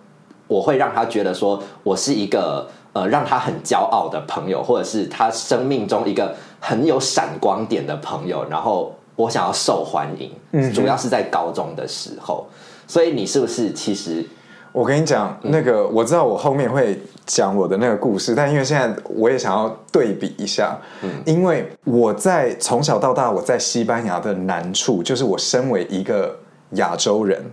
[0.47, 12.47] 我会让他觉得说我是一个呃让他很骄傲的朋友，或者是他生命中一个很有闪光点的朋友，然后我想要受欢迎，嗯主要是在高中的时候。
[12.87, 14.25] 所以你是不是其实
[14.71, 20.77] 我跟你讲，那个我知道我后面会讲我的那个故事，但因为现在我也想要对比一下，
[21.25, 26.37] 因为我在从小到大我在西班牙的难处，就是我身为一个
[26.71, 27.43] 亚洲人，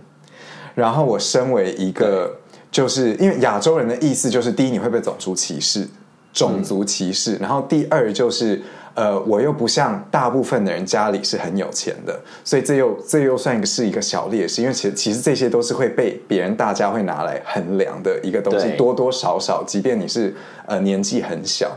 [0.73, 2.33] 然后我身为一个，
[2.71, 5.87] 就是因为亚洲人的意思就是，第一你会被种族歧视，
[6.33, 8.61] 种族歧视，然后第二就是。
[8.99, 20.35] 呃，我又不像大部分的人家里是很有钱的，所以这又这又算一个是一个小劣势，因为其实其实这些都是会被别人大家会拿来衡量的一个东西，多多少少，即便你是
[20.65, 21.71] 呃年纪很小，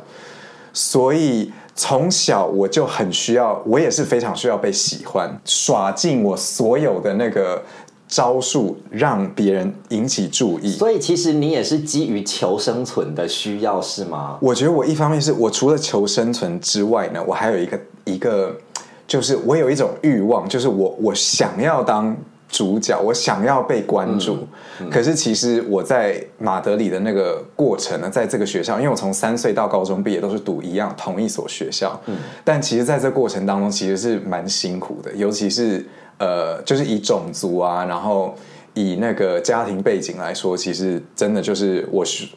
[0.73, 7.63] 所以从小我就很需要，我也是非常需要被喜欢，耍尽我所有的那个
[8.12, 10.70] 招数，让别人引起注意。
[10.70, 14.37] 所以其实你也是基于求生存的需要是吗？
[14.42, 18.55] 我觉得我一方面是我除了求生存之外呢，我还有一个一个，
[19.07, 22.14] 就是我有一种欲望，就是我我想要当
[22.53, 24.47] 主角，我想要被关注。
[24.91, 31.99] 可是其实我在马德里的那个过程呢，在这个学校，因为我从三岁到高中毕业都是读一样同一所学校，
[32.45, 35.85] 但其实在这过程当中其实是蛮辛苦的，尤其是
[36.19, 38.35] 呃，就是以种族啊，然后
[38.75, 42.29] 以那个家庭背景来说，其实真的就是我是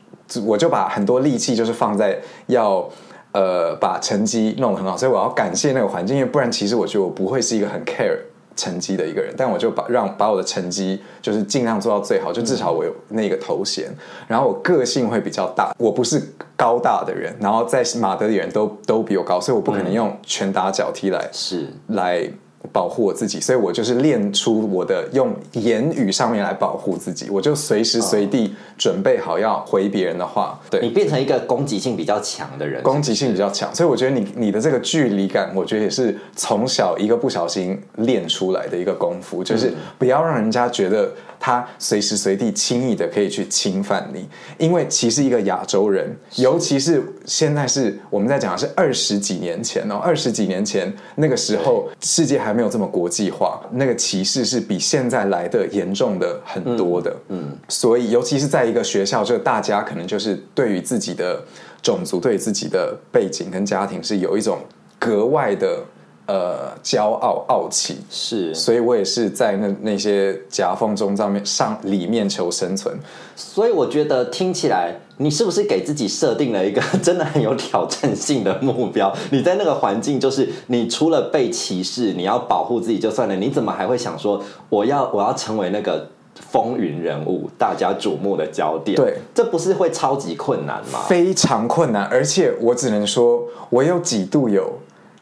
[0.46, 2.90] 我就把很多力气就是放在要。
[3.36, 8.18] 呃，把成绩弄得很好，所以我要感谢那个环境，因为不然其实我觉得我不会是一个很 care
[8.56, 13.94] 成绩的一个人，但我就把让把我的成绩就是尽量做到最好，就至少我有那个头衔，
[14.28, 16.22] 然后我个性会比较大，我不是
[16.56, 21.68] 高大的人，然后在马德里人都都比我高，所以我不可能用拳打脚踢来是。
[21.88, 22.30] 来
[22.76, 41.10] 保护我自己，所以我就是练出我的用言语上面来保护自己，我就随时随地准备好要回别人的话，对你变成一个攻击性比较强的人，攻击性比较强，所以我觉得你你的这个距离感，我觉得也是从小一个不小心练出来的一个功夫，就是不要让人家觉得
[41.40, 44.28] 他随时随地轻易的可以去侵犯你。
[44.58, 57.16] 因为其实一个亚洲人，尤其是现在是我们在讲的是二十几年前哦，二十几年前那个时候世界还没有这么国际化，那个歧视是比现在来的严重的很多的。
[57.30, 61.42] 嗯，所以尤其是在一个学校，就大家可能就是对于自己的
[61.82, 64.60] 种族、对于自己的背景跟家庭是有一种
[65.00, 65.84] 格外的。
[66.28, 72.98] 呃，骄傲傲气是，所以我也是在那那些夹缝中上面上里面求生存。
[73.36, 79.16] 所以我觉得听起来，你是不是给自己设定了一个 真的很有挑战性的目标？
[79.30, 88.96] 你在那个环境，就是你除了被歧视，你要保护自己就算了，你怎么还会想说我要我要成为那个风云人物，大家瞩目的焦点？
[88.96, 91.02] 对，这不是会超级困难吗？
[91.08, 94.74] 非常困难，而且我只能说，我有几度有。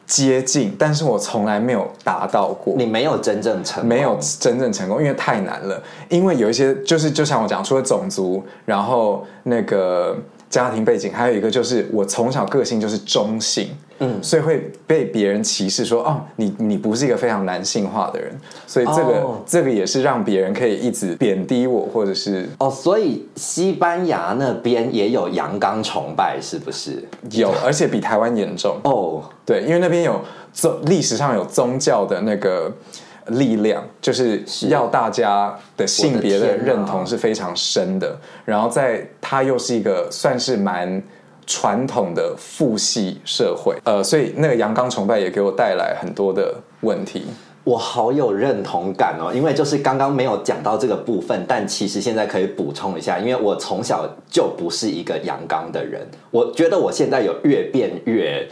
[0.06, 2.74] 接近，但是我从来没有达到过。
[2.76, 5.82] 你没有真正成功，没有真正成功，因为太难了。
[6.08, 10.16] 因为有一些，就是就像我讲，除了种族，然后那个。
[10.50, 18.32] 家庭背景还有一个就是我从小个性就是中性，嗯，所以会被别人歧视说哦，你你不是一个非常男性化的人，
[18.66, 27.02] 所以这个这个也是让别人可以一直贬低我或者是哦，所以西班牙那边也有阳刚崇拜是不是？
[27.30, 29.22] 有，而且比台湾严重哦。
[29.46, 30.20] 对，因为那边有
[30.52, 32.72] 宗历史上有宗教的那个。
[33.28, 41.02] 力量就是要大家的性别的认同是非常深的，然后在它又是一个算是蛮
[41.46, 47.24] 传统的父系社会，呃，所以那个阳刚崇拜也给我带来很多的问题。
[47.64, 58.46] 我好有认同感哦，因为就是刚刚没有讲到这个部分，但其实现在可以补充一下，因为我从小就不是一个阳刚的人，我觉得我现在有越变越。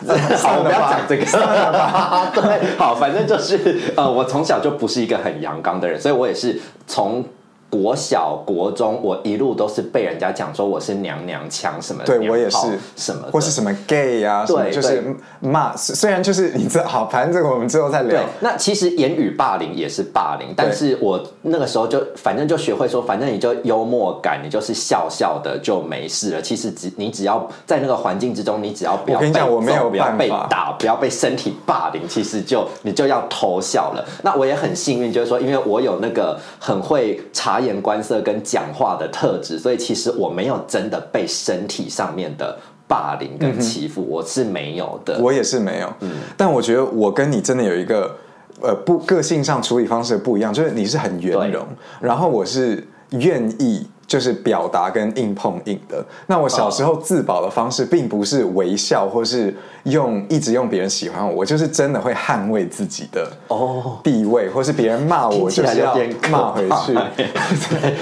[0.38, 1.24] 好，不要讲这个。
[2.34, 7.24] 对，好，反正就是呃，我从小就不是一个很阳刚的人，所以我也是从。
[7.70, 12.56] 国小、国中，我一路都是被人家讲说我是娘娘腔什么，对我也是
[12.96, 15.76] 什么，或是什么 gay 啊，对，就是骂。
[15.76, 18.22] 虽然就是你知道，好，反正这个我们之后再聊。
[18.40, 26.40] 那其实言语霸凌也是霸凌，但是我那个时候就反正就学会说，反正你就幽默感，你就是笑笑的就没事了。
[26.40, 34.02] 其实只你只要在那个环境之中，你只要不要被我没有不要被打，不要被身体霸凌，其实就你就要偷笑了。
[34.22, 37.57] 那我也很幸运，就是说，因为我有那个很会查。
[37.58, 45.18] 察言观色跟讲话的特质，所以其实我没有真的被身体上面的霸凌跟欺负，我是没有的。
[45.20, 45.92] 我也是没有。
[46.00, 48.16] 嗯，但我觉得我跟你真的有一个
[48.62, 51.66] 呃不个性上处理方式不一样，就是你是很圆融，
[52.00, 53.86] 然后我是愿意。
[54.08, 56.02] 就是表达跟硬碰硬的。
[56.28, 65.94] 那我小时候自保的方式，并不是微笑，或是用一直用别人喜欢我，我就是真的会捍卫自己的哦地位，或是别人骂我，就是要
[66.30, 66.94] 骂回去。
[67.68, 67.94] 对，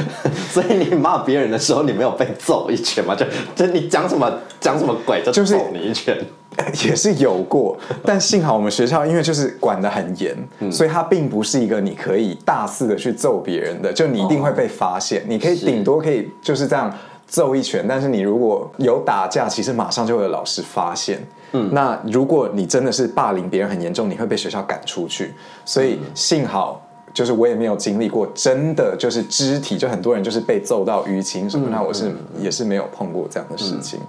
[0.48, 3.12] 所以你骂别人的时候，你没有被揍一拳吗？
[3.16, 6.16] 就就你讲什么讲什么鬼，就揍你一拳。
[6.84, 10.36] 也是有过，但幸好我们学校因为就是管得很严，
[10.70, 15.22] 所以它并不是一个你可以大肆的去揍别人的，就你一定会被发现。
[15.26, 16.92] 你可以顶多可以就是这样
[17.26, 21.20] 揍一拳，但是你如果有打架，其实马上就会有老师发现。
[21.52, 25.34] 嗯，那如果你真的是霸凌别人很严重，你会被学校赶出去。
[25.64, 34.00] 所以幸好就是我也没有经历过真的就是肢体，就很多人就是被揍到淤青什么，那我是也是没有碰过这样的事情。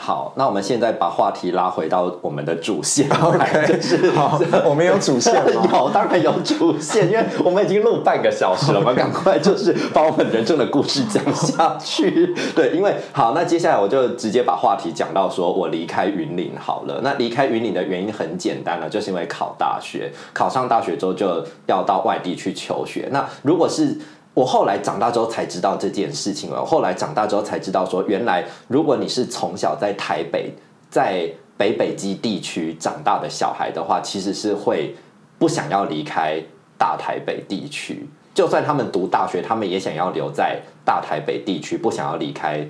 [0.00, 3.10] 好，那我们现在把话题拉回到我们的主线。
[3.20, 12.32] OK， 就是好，我们有主线有，当然有主线，因为我们已经录半个小时了我们，赶快就是把我们人生的故事讲下去。
[12.54, 17.00] 对，因为好，那接下来我就直接把话题讲到说我离开云岭好了。
[17.02, 23.08] 那离开云岭的原因很简单了，就是因为考大学，考上大学之后就要到外地去求学。
[23.10, 23.98] 那如果是
[24.38, 26.64] 我后来长大之后才知道这件事情了。
[26.64, 30.54] 后来长大之后才知道，说原来如果你是从小在台北、
[30.88, 34.94] 在北北基地区长大的小孩的话，其实是会
[35.40, 36.40] 不想要离开
[36.78, 38.08] 大台北地区。
[38.32, 42.64] 就算他们读大学，他们也想要留在大台北地区，不想要离开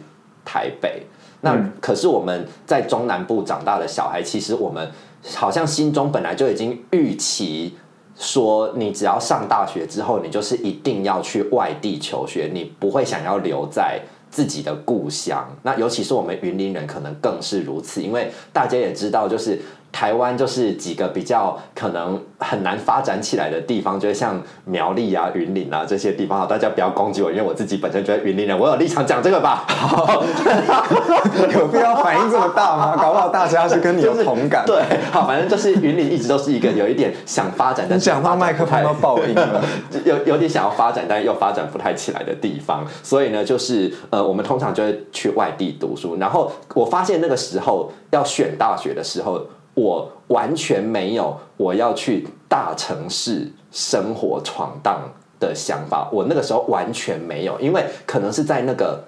[0.46, 1.02] 台北。
[1.42, 4.90] 那可是我们在中南部长大的小孩，其实我们
[5.36, 7.76] 好像心中本来就已经预期。
[8.18, 15.48] 说你只要上大学之后，你就是一定要去外地求学，你不会想要留在自己的故乡。
[15.62, 26.38] 那尤其是我们云林人，可能更是如此，因为大家也知道，就是台湾就是几个比较可能很难发展起来的地方，就是像苗栗啊、云林啊这些地方。
[26.38, 29.66] 好，大家不要攻击我，因为我自己本身觉得云林人，我有立场讲这个吧。
[31.52, 32.96] 有必要反应这么大吗？
[32.96, 34.64] 搞不好大家是跟你有同感。
[34.66, 39.64] 对，好，反正就是云林一直都是一个有一点想发展，但你讲到麦克风都爆音了，
[40.04, 42.86] 有有点想要发展，但又发展不太起来的地方。
[43.02, 46.16] 所以呢，就是呃，我们通常就会去外地读书。
[46.20, 49.40] 然后我发现那个时候要选大学的时候，
[49.80, 55.00] 我完全没有我要去大城市生活闯荡
[55.38, 56.08] 的想法。
[56.12, 59.04] 我那个时候完全没有，因为可能是在那个。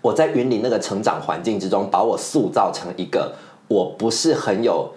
[0.00, 3.34] 我在云林那个成长环境之中，把我塑造成一个
[3.66, 4.92] 我不是很有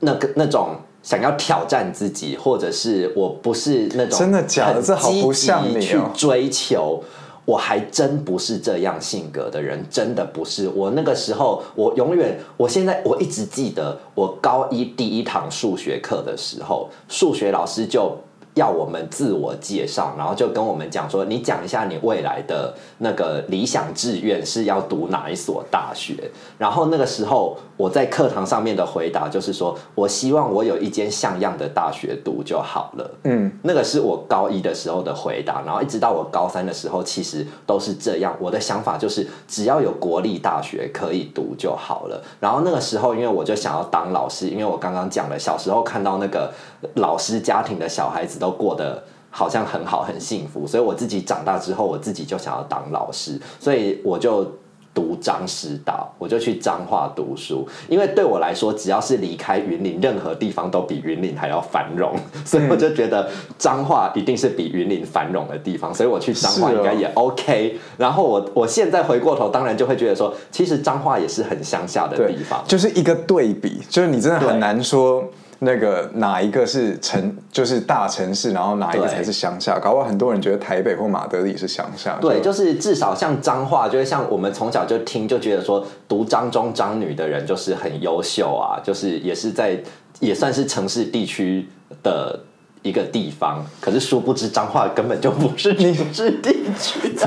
[0.00, 4.82] 那个那种想要挑战自己，或者是我不是那种真的假的？
[4.82, 7.02] 这好不像你去追求。
[7.44, 10.68] 我还真不是这样性格的人，真的不是。
[10.68, 18.16] 我那个时候，我永远，我现在我一直记得，我高一第一堂数学课的时候，数学老师就。
[18.54, 26.30] 要我们自我介绍，然后就跟我们讲说，你讲一下你未来的那个理想志愿是要读哪一所大学。
[26.56, 33.10] 然后那个时候我在课堂上面的回答就是说，我希望我有一间像样的大学读就好了。
[33.24, 38.36] 嗯，那个是我高一的时候的回答，然后一直到我高三的时候，其实都是这样。
[38.38, 42.22] 我的想法就是，只要有国立大学可以读就好了。
[42.38, 46.52] 然后那个时候，因为我就想要当老师，因为我刚刚讲了，小时候看到那个
[46.96, 48.34] 老师家庭的小孩子。
[48.34, 54.44] 都过得好像很好很幸福，所以我自己长大之后，我自己就想要当老师，所以我就
[54.92, 57.66] 读张师大，我就去彰化读书。
[57.88, 62.14] 因为对我来说，只要是离开云林，任何地方都比云林还要繁荣，
[62.44, 67.78] 所以我就觉得彰化一定是比云林繁荣的地方，所以我去彰化应该也 OK。
[67.96, 75.24] 然后我我现在回过头，当然就会觉得说，其实彰化也是很乡下的地方，就是一个对比，就是你真的很难说。
[75.60, 79.78] 那个哪一个是城，就是大城市，然后哪一个才是乡下？
[79.78, 82.18] 搞不好很多人觉得台北或马德里是乡下。
[82.20, 89.80] 对，就是至少像彰化，就是像我们从小就听，就觉得说读彰中彰女的人就是很优秀啊，就是也是在
[90.20, 91.68] 也算是城市地区
[92.02, 92.38] 的
[92.82, 93.64] 一个地方。
[93.80, 97.26] 可是殊不知彰化根本就不是你是地 区的。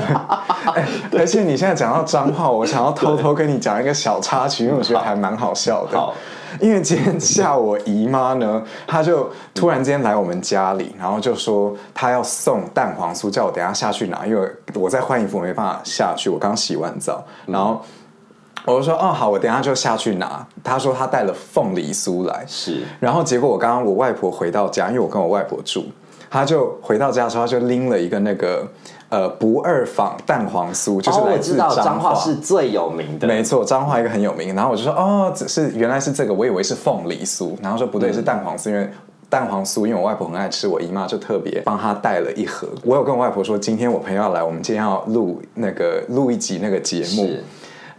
[1.18, 5.98] 而且你现在讲到彰化，我想要偷偷跟你讲一个小插曲，因为我觉得还蛮好笑的。
[6.60, 16.28] 因为今天下午我姨妈呢，她就突然间来我们家里，然后就说她要送蛋黄酥，叫我等下下去拿，因为我在换衣服，我没办法下去。
[16.30, 17.80] 我刚洗完澡，然后
[18.64, 22.82] 我就说：“哦，好，我等下就下去拿。”她说她带了凤梨酥来，是。
[23.00, 25.84] 然后结果我刚刚我外婆回到家，因为我跟我外婆住，
[26.30, 28.66] 她就回到家的时候，她就拎了一个那个。
[29.10, 33.26] 呃，不二坊蛋黄酥就是来自彰化，是最有名的。
[33.26, 34.54] 没错，彰化一个很有名。
[34.54, 37.52] 然后我就说，哦，只是原来是这个，我以为是凤梨酥。
[37.62, 38.88] 然后说不对，是蛋黄酥，因为
[39.30, 42.68] 蛋黄酥，因为我外婆很爱吃，我姨妈就特别帮她带了一盒。
[42.84, 47.30] 我有跟我外婆说，今天我朋友要来，我们今天要录那个录一集那个节目。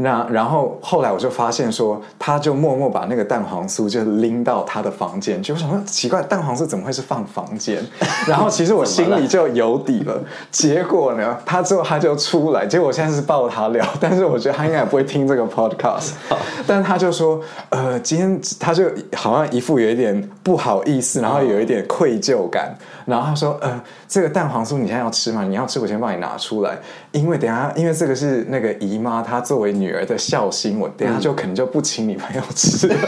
[0.01, 7.83] 那然后后来我就发现说，他就默默把那个蛋黄酥就拎到他的房间，就想说奇怪，蛋黄酥怎么会是放房间？
[8.25, 10.17] 然后其实我心里就有底了。
[10.49, 16.11] 结果呢，他之后他就出来，结果我现在是抱他聊，但是我觉得他应该也不会听这个 podcast。
[16.65, 22.73] 但他就说，呃，今天他就好像一副有一点不好意思，然后有一点愧疚感。
[23.09, 25.43] 然后他说，呃，这个蛋黄酥你现在要吃吗？
[25.43, 26.77] 你要吃，我先帮你拿出来。
[27.11, 32.95] 因为等下，因为这个是那个姨妈她作为女儿的孝心，我等下就可能就不请你朋友吃了。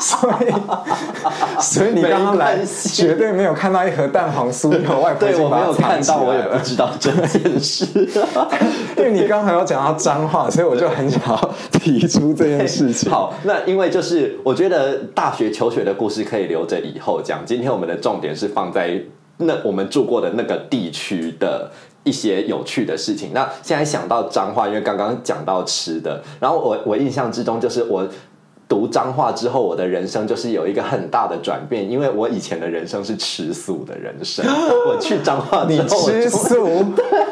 [0.00, 0.52] 所以，
[1.60, 2.58] 所以你刚刚来
[2.92, 7.86] 绝对没有看到一盒蛋黄酥，我外婆已经把它看到，我也不知道这件事。
[8.96, 13.10] 因为你刚才有讲到脏话，所以我就很想要提出这件事情。
[13.10, 17.44] 好，那因为就是我觉得大学求学的故事可以留着以后讲。
[17.44, 19.00] 今天我们的重点是放在。
[19.36, 21.70] 那我们住过的那个地区的
[22.04, 23.30] 一些有趣的事情。
[23.34, 28.08] 那现在想到脏话，因为刚刚讲到吃的，然后我我印象之中就是我。
[28.66, 34.44] 读脏话之后，我的人生就是有一个很大的转变，因为我以前的人生是吃素的人生。
[34.88, 36.66] 我去脏话之后，你吃素？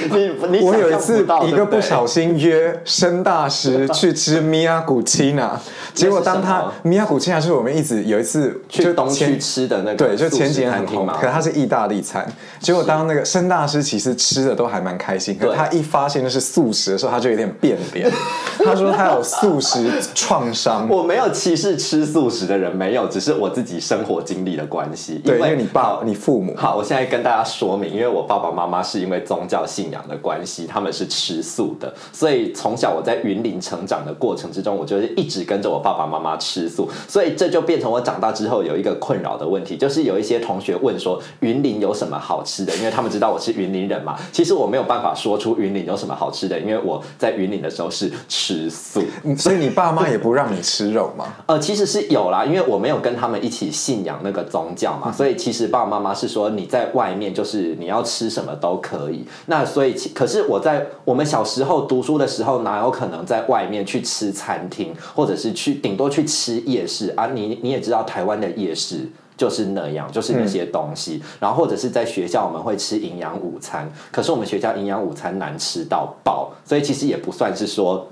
[0.10, 5.60] 你你我有一次一个不小心约申大师去吃米亚古奇娜，
[5.94, 12.26] 结果当他米亚古奇娜是我们一直有一次去东区吃的那个，对，就前几年很红，可他是意大利餐。
[12.60, 18.10] 结果当那个申大师其实吃的都还蛮开心，可他一发现那是素食的时候，他就有点变脸。
[18.64, 20.88] 他说他有素食创伤。
[20.88, 25.20] 我没有歧视吃素食的人，没有，只是我自己生活经历的关系。
[25.24, 26.54] 对，因为你爸、你父母。
[26.56, 31.92] 好，我现在跟大家说明，因为我爸爸妈妈是因为宗教信信仰的关系，他们是吃素的。
[32.12, 36.88] 所以从小我在云林成长的过程之中，我就是一直跟着我爸爸妈妈吃素。
[37.08, 44.16] 所以这就变成我长大之后有一个困扰的问题，就是有一些同学问说云林有什么好吃的，因为他们知道我是云林人嘛。
[44.30, 49.02] 其实我没有办法说出云林有什么好吃的，因为我在云林的时候是吃素。
[49.36, 51.24] 所以你爸妈也不让你吃肉吗？
[51.46, 59.24] 呃，其实是有啦，因为我没有跟他们一起信仰那个宗教嘛，所以其实爸爸妈妈是说你在外面就是你要吃什么都可以。
[59.46, 67.28] 那所以，所以可是我在我们小时候读书的时候，哪有可能在外面去吃餐厅，或者是去顶多去吃夜市啊？
[67.28, 69.08] 你你也知道台湾的夜市。
[69.38, 78.06] 就是那样，就是那些东西，然后或者是在学校我们会吃营养午餐，可是我们学校营养午餐难吃到爆，所以其实也不算是说。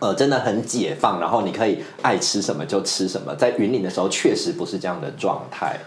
[0.00, 3.32] 呃，真的很解放，然后你可以爱吃什么就吃什么。
[3.36, 5.78] 在云岭的时候，确实不是这样的状态。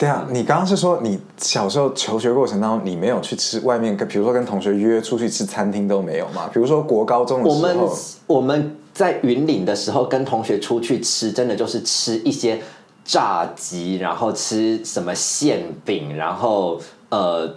[0.00, 6.48] 对啊，你刚刚是说你小时候求学过程当中，你没有去吃外面，跟比如说跟同学约出去吃餐厅都没有吗？
[6.50, 7.88] 比如说国高中的时候，我们
[8.26, 12.58] 我们在云岭的时候跟同学出去吃，真的就是吃一些
[13.04, 16.80] 炸鸡，然后吃什么馅饼，然后
[17.10, 17.54] 呃。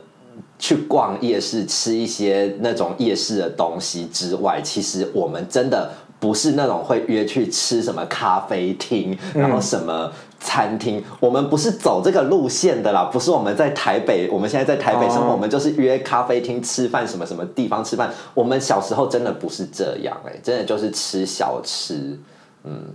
[0.57, 5.91] 去逛夜市吃一些那种夜市的东西之外，其实我们真的
[6.23, 10.09] 不是那种会约去吃什么咖啡厅，然后什么
[10.39, 13.09] 餐厅，我们不是走这个路线的啦。
[13.11, 18.09] 不是我们在台北，我们现在在台北生活，我们就是约咖啡厅吃饭，什么什么地方吃饭。
[18.33, 22.17] 我们小时候真的不是这样，哎，真的就是吃小吃，
[22.63, 22.85] 嗯，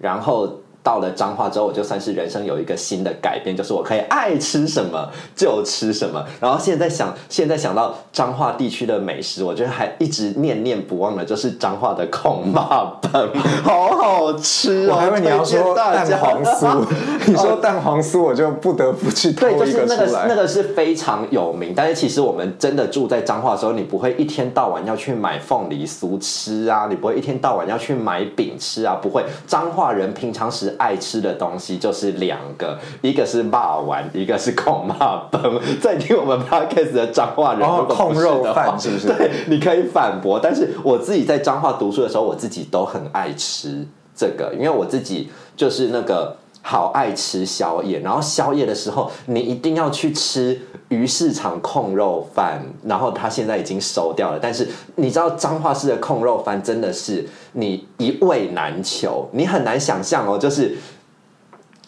[0.00, 0.58] 然后。
[0.82, 6.24] 到了彰化之后，我就算是人生有一个新的改变，就是我可以爱吃什么就吃什么。
[6.40, 13.30] 然后现在想，现在想到彰化地区的美食，我觉得还一直念念不忘的，就是彰化的孔麻本，
[13.62, 14.94] 好好吃哦！
[14.94, 16.84] 我还以为你要说蛋黄酥，
[17.26, 20.26] 你说蛋黄酥，我就不得不去偷一个出来。
[20.26, 29.24] 那个是非常有名，但是其实我们真的住在彰化的时候，你不会一天到晚要去买凤梨酥吃啊，你不会一天到晚要去买饼吃啊，不会。
[29.46, 30.71] 彰化人平常时。
[30.78, 35.60] 爱吃的东西就是两个，一个是霸丸，一个是控骂崩。
[35.80, 39.06] 在听我们 podcast 的脏话人，控肉饭是不是？
[39.08, 40.38] 对，你可以反驳。
[40.42, 46.36] 但是我自己在脏话读书的时候，我自己都很爱吃这个，因为我自己就是那个。
[46.64, 50.60] 好爱吃宵夜，然后宵夜的时候，你一定要去吃
[50.92, 54.38] 鱼市场控肉饭，然后它现在已经收掉了。
[54.40, 60.76] 但是你知道彰化市的控肉饭真的是你一味难求，你很难想象哦，就是。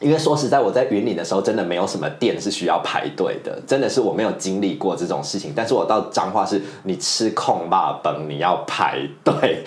[0.05, 5.53] 因为说实在，我在云岭的时候，真的没有什么店是需要排队的，真的是我没有经历过这种事情。
[5.57, 9.65] 但是我到彰化是，你吃控霸本你要排队，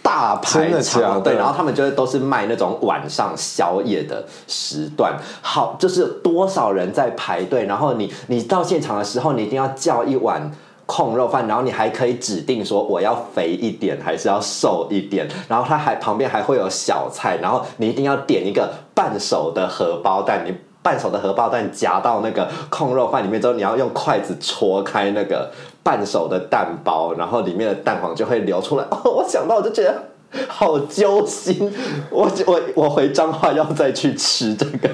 [0.00, 10.50] 大排长队，然后他们就是都是卖那种晚上宵夜的时段，好，就是多少人在排队，然后你你到现场的时候，你一定要叫一碗。
[10.84, 25.50] 控肉饭，然后你还可以指定说我要肥一点还是要瘦一点，然后它还旁边还会有小菜，然后你一定要点一个半熟的荷包蛋，你半熟的荷包蛋夹到那个控肉饭里面之后，你要用筷子戳开那个
[25.82, 28.84] 半熟的蛋包，然后里面的蛋黄就会流出来。
[28.90, 29.94] 哦，我想到我就觉得
[30.48, 31.72] 好揪心，
[32.10, 34.88] 我我我回张化要再去吃这个。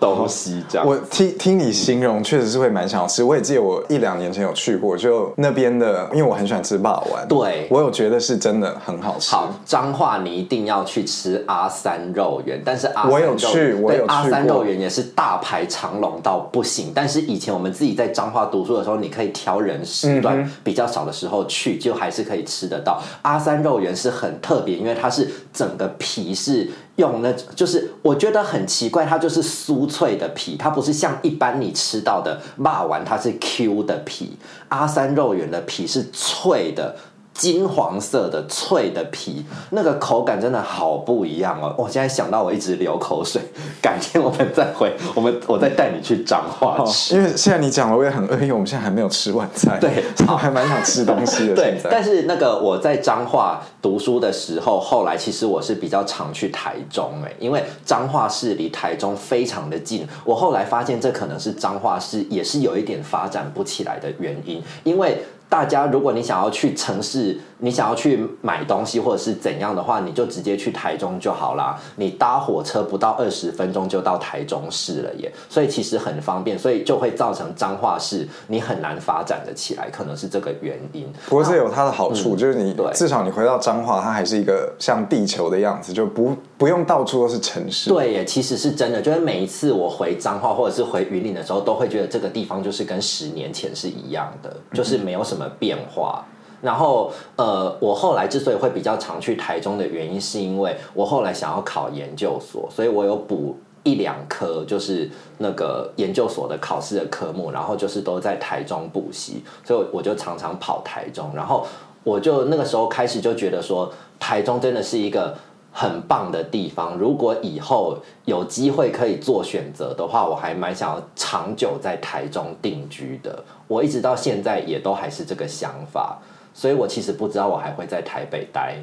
[0.00, 3.22] 东西这样，我听听你形容，确实是会蛮想吃。
[3.22, 9.34] 我也记得我一两年前有去过，就那边的，因为我很喜欢吃霸丸，对我有觉得是真的很好吃。
[9.34, 16.92] 好，彰化你一定要去吃阿三肉圆，但是阿我有去，我有阿三肉圆也是大排长龙到不行。
[16.94, 23.02] 但是以前我们自己在彰化读书的时候，你可以挑人时段比较少的时候去，就还是可以吃得到。
[23.22, 26.70] 阿三肉圆是很特别，因为它是整个皮是。
[26.96, 34.36] 用那，就是我觉得很奇怪，它就是酥脆的皮，它不是像一般你吃到的霸丸，它是 Q 的皮，
[34.68, 36.96] 阿三肉圆的皮是脆的。
[37.34, 41.74] 金黄色的脆的皮，那个口感真的好不一样哦！
[41.76, 43.42] 我现在想到我一直流口水。
[43.82, 47.16] 改天我们再回， 我们我再带你去彰化吃。
[47.16, 49.78] 因为现在你讲了，我也很饿，因为我们现在还没有吃晚餐。
[49.80, 51.54] 对， 我还蛮想吃东西的。
[51.54, 60.06] 对，但是那个我在彰化读书的时候，后来其实我是比较常去台中哎，因为彰化市离台中非常的近。
[60.24, 65.18] 我后来发现，这可能是彰化市也是有一点发展不起来的原因，因为。
[65.48, 71.80] 大家，如果你想要去城市你想要去买东西或者是怎样的话，你就直接去台中就好啦。
[71.96, 81.10] 你搭火车不到二十分钟就到台中市了耶，所以其实很方便，所以就会造成彰化市你很难发展的起来，可能是这个原因。
[81.26, 87.88] 不过这有它的好处，就是你对至少你回到彰化，它还是一个像地球的样子，就不不用到处都是城市。
[87.88, 96.22] 对耶，其实是真的，就是每一次我回彰化或者是回云林的时候，都会觉得这个地方就是跟十年前是一样的，就是没有什么变化。
[96.64, 111.66] 然后，呃，我后来之所以会比较常去台中的原因，是因为我后来想要考研究所，所以我有补一两科，就是那个研究所的考试的科目，然后就是都在台中补习，所以我就常常跑台中，然后
[112.02, 115.36] 我就那个时候开始就觉得说，台中真的是一个
[115.70, 116.96] 很棒的地方。
[116.96, 123.44] 如果以后有机会可以做选择的话，我还蛮想要长久在台中定居的。
[123.68, 126.18] 我一直到现在也都还是这个想法，
[126.54, 128.76] 所以我其实不知道我还会在台北待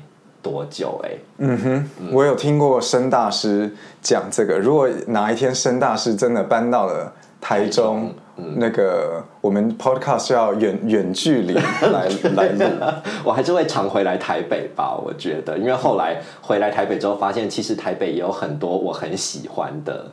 [0.44, 1.20] 多久、欸。
[1.38, 8.14] 嗯哼，我有听过申大师讲这个，如果哪一天申大师真的搬到了台中，
[8.58, 12.66] 那个我们 podcast 要远远距离来 来录。
[13.24, 20.06] 我还是会常回来台北吧，我觉得，因为后来回来台北之后，发现其实台北也有很多我很喜欢的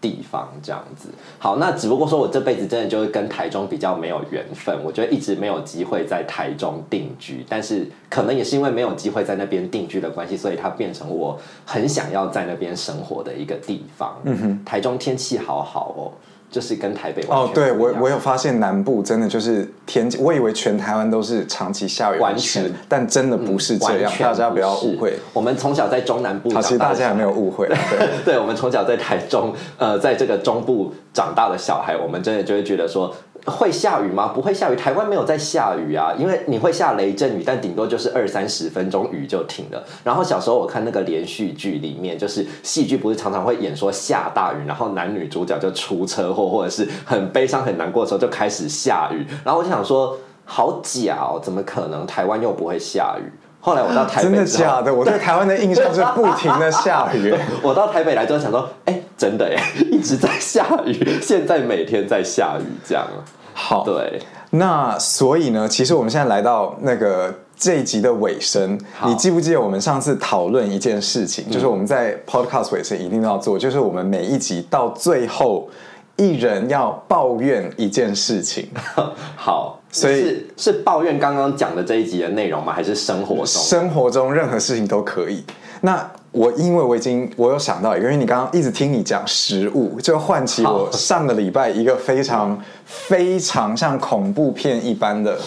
[0.00, 1.08] 地方，这样子。
[1.38, 14.16] 好，那只不过说我这辈子真的就是跟台中比较没有缘分，我觉得一直没有机会在台中定居，但是可能也是因为没有机会在那边定居的关系，所以它变成我很想要在那边生活的一个地方。
[14.24, 16.12] 嗯哼，台中天气好好哦。
[16.50, 25.14] 就是跟台北完哦对我我有发现南部真的就是天气，我以为全台湾都是长期下雨，完全，但真的不是这样，大家不要误会。。
[25.32, 28.08] 我们从小在中南部，长大的其实大家也没有误会，对。
[28.24, 33.14] 对，我们从小在台中，呃，在这个中部长大的小孩，我们真的就会觉得说，
[33.46, 34.32] 会下雨吗？
[34.34, 39.82] 不会下雨，台湾没有在下雨啊，因为你会下雷阵雨，但顶多就是二三十分钟雨就停了。
[40.04, 49.24] 然后小时候我看那个连续剧里面，就是戏剧不是常常会演说下大雨，然后男女主角就出车祸，或者是很悲伤很难过的时候就开始下雨。
[49.44, 53.30] 然后我就想说，好假哦，怎么可能台湾又不会下雨？
[53.60, 54.94] 后来我到台北真的假的？
[54.94, 57.34] 我对台湾的印象是不停的下雨。
[57.62, 59.58] 我到台北来之后想说，哎、真的耶，
[59.90, 63.06] 一直在下雨， 现在每天在下雨，这样。
[63.54, 71.48] 好，对，那所以呢，其实我们现在来到那个这一集的尾声，你记不记得我们上次讨论一件事情？
[71.50, 75.70] 就是我们在 podcast 尾声一定要做，就是我们每一集到最后，
[76.16, 78.68] 一人要抱怨一件事情。
[79.36, 82.74] 好，所以是是抱怨刚刚讲的这一集的内容吗？
[82.74, 83.46] 还是生活中？
[83.46, 85.42] 生活中任何事情都可以。
[85.80, 86.06] 那
[86.36, 95.38] 我因为我已经我有想到一个，因为你刚刚一直听你讲食物，就唤起我上个礼拜一个非常非常像恐怖片一般的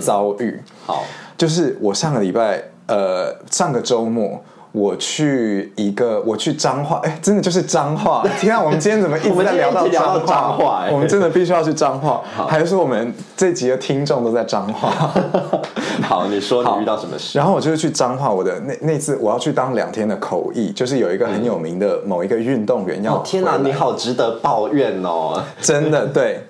[0.00, 0.58] 遭遇。
[0.86, 1.04] 好，
[1.36, 4.42] 就是我上个礼拜，呃，上个周末。
[4.78, 8.24] 我去一个，我去彰化，哎，真的就是彰化。
[8.38, 15.12] 天啊，我们今天怎么一直在聊到我们今天一直聊到彰彰化哎我们真的必须要去彰化，还是说我们这集的听众都在彰化？
[16.02, 17.36] 好，你说你遇到什么事？
[17.36, 25.42] 然后我就是去彰化，我的那那次我要去当两天的口译，就是有一个很有名的某一个运动员要、哦，天哪，你好值得抱怨哦！
[25.60, 26.46] 真的对。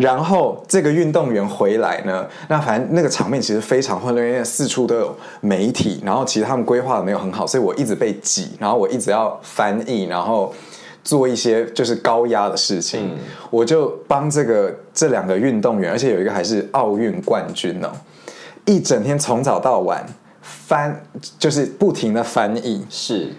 [0.00, 10.54] 然后这个运动员回来呢，那反正那个场面其实非常混乱，因为四处都有媒体，然后其实他们规划的没有很好，所以我一直被挤，然后我一直要翻译，然后
[11.04, 13.10] 做一些就是高压的事情，
[13.50, 17.90] 我就帮这个这两个运动员，而且有一个还是奥运冠军哦，
[18.64, 20.06] 一整天从早到晚
[20.40, 21.02] 翻，
[21.38, 23.32] 就是不停的翻译，是。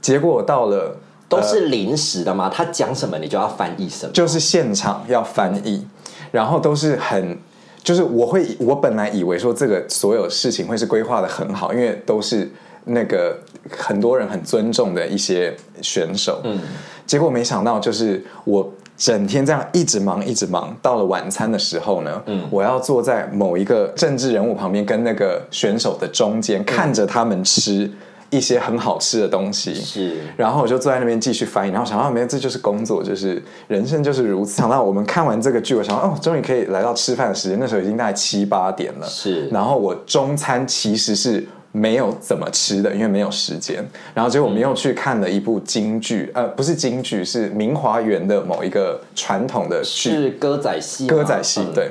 [0.00, 0.96] 结果我到了。
[1.30, 2.50] 都是临时的吗？
[2.52, 4.12] 他讲什么你就要翻译什么？
[4.12, 5.86] 就是现场要翻译，
[6.32, 7.38] 然后都是很，
[7.84, 12.50] 就是我会我本来以为说这个所有事情会是规划的很好，因为都是
[12.86, 13.38] 那个
[13.70, 16.58] 很多人很尊重的一些选手，嗯，
[17.06, 27.88] 结果没想到就是我整天这样一直忙一直忙，到了晚餐的时候呢，嗯，我要坐在某一个政治人物旁边，跟那个选手的中间，看着他们吃。
[28.30, 34.56] 一些很好吃的东西，是然后我就坐在那边继续翻译，然后想到没有，这就是工作，就是人生就是如此。
[34.56, 39.06] 想到我们看完这个剧，我想到哦，终于可以来到吃饭的时间，那时候已经大概七八点了。
[39.06, 43.84] 是然后我中餐其实是没有怎么吃的，因为没有时间。
[44.14, 51.90] 然后结果我们又去看了一部京剧，呃，不是京剧，是明华园的某一个传统的剧，是歌仔戏，歌仔戏嗯对。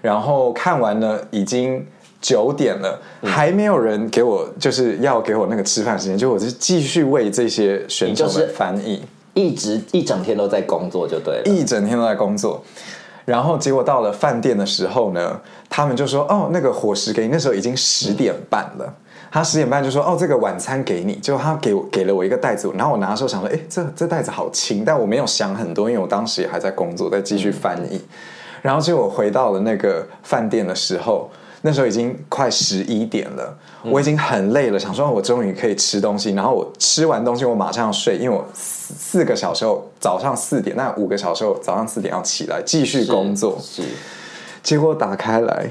[0.00, 1.84] 然后看完了，已经
[2.20, 9.02] 九点了，嗯还没有人给我就是要给我那个吃饭时间，就我就继续为这些选手们翻译，
[9.34, 11.42] 一直一整天都在工作就对了。
[11.44, 12.62] 一整天都在工作。
[13.24, 15.38] 然后结果到了饭店的时候呢，
[15.68, 18.94] 他们就说：“哦，那个伙食给你。”那时候已经十点半了。
[19.30, 28.00] 他十点半就说：“哦，这个晚餐给你。”结果他给我给了我一个袋子，然后我拿的时候想说：“哎，这这袋子好轻。”但我没有想很多，因为我当时也还在工作，在继续翻译。
[28.62, 31.30] 然后结果我回到了那个饭店的时候，
[31.68, 33.54] 那时候已经快十一点了，
[33.84, 36.30] 我已经很累了，想说我终于可以吃东西。
[36.30, 43.58] 然后我吃完东西，我马上睡，因为我四四个小时后早上四点，那五个小时后早上四点要起来继续工作。
[43.60, 43.82] 是，
[44.62, 45.70] 结果打开来。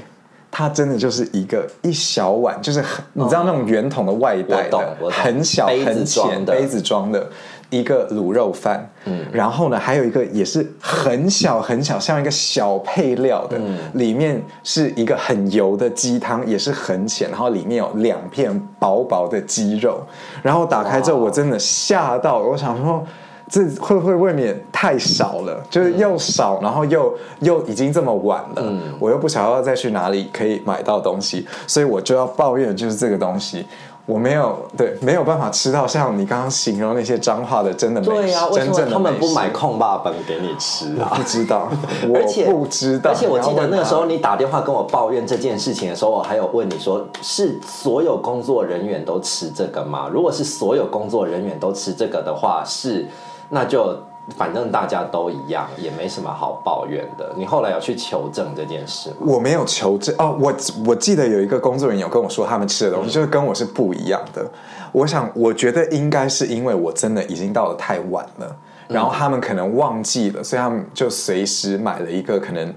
[0.50, 7.28] 它真的就是一个一小碗，就是很你知道那种圆筒的外带的，很小很浅杯子装的
[7.70, 8.88] 一个卤肉饭。
[9.04, 13.58] 嗯，然后呢，还有一个也是很小很小，像一个小配料的，
[13.94, 20.00] 里面是一个很油的鸡汤，也是很浅，然后里面有两片薄薄的鸡肉。
[20.42, 23.04] 然后打开之后，我真的吓到，我想说。
[23.50, 25.58] 这会不会未免太少了？
[25.70, 28.62] 就是又少，然后又又已经这么晚了，
[29.00, 33.66] 我又不想要再去哪里可以买到东西，所以我就要抱怨，就是这个东西
[34.08, 38.10] 我没有对没有办法吃到像你刚刚形容那些脏话的真的美食。
[38.10, 41.12] 对呀，真正他们不买控霸本给你吃啊？
[41.14, 41.68] 不知道，
[42.08, 43.10] 我不知道。
[43.10, 50.08] 而且我记得那个时候你打电话跟我抱怨这件事情的时候，我还有问你说，是所有工作人员都吃这个吗？
[50.10, 53.06] 如果是所有工作人员都吃这个的话，是。
[53.50, 53.96] 那就
[54.36, 57.32] 反正大家都一样，也没什么好抱怨的。
[57.36, 59.16] 你后来有去求证这件事吗？
[59.20, 60.54] 我没有求证哦，我
[60.86, 64.44] 我记得有一个工作人员有跟我说，他们吃的东西就是跟我是不一样的。
[64.92, 68.56] 我想，我觉得应该是因为我真的已经到了太晚了，
[68.88, 72.74] 然后他们可能忘记了，所以他们就随时买了一个可能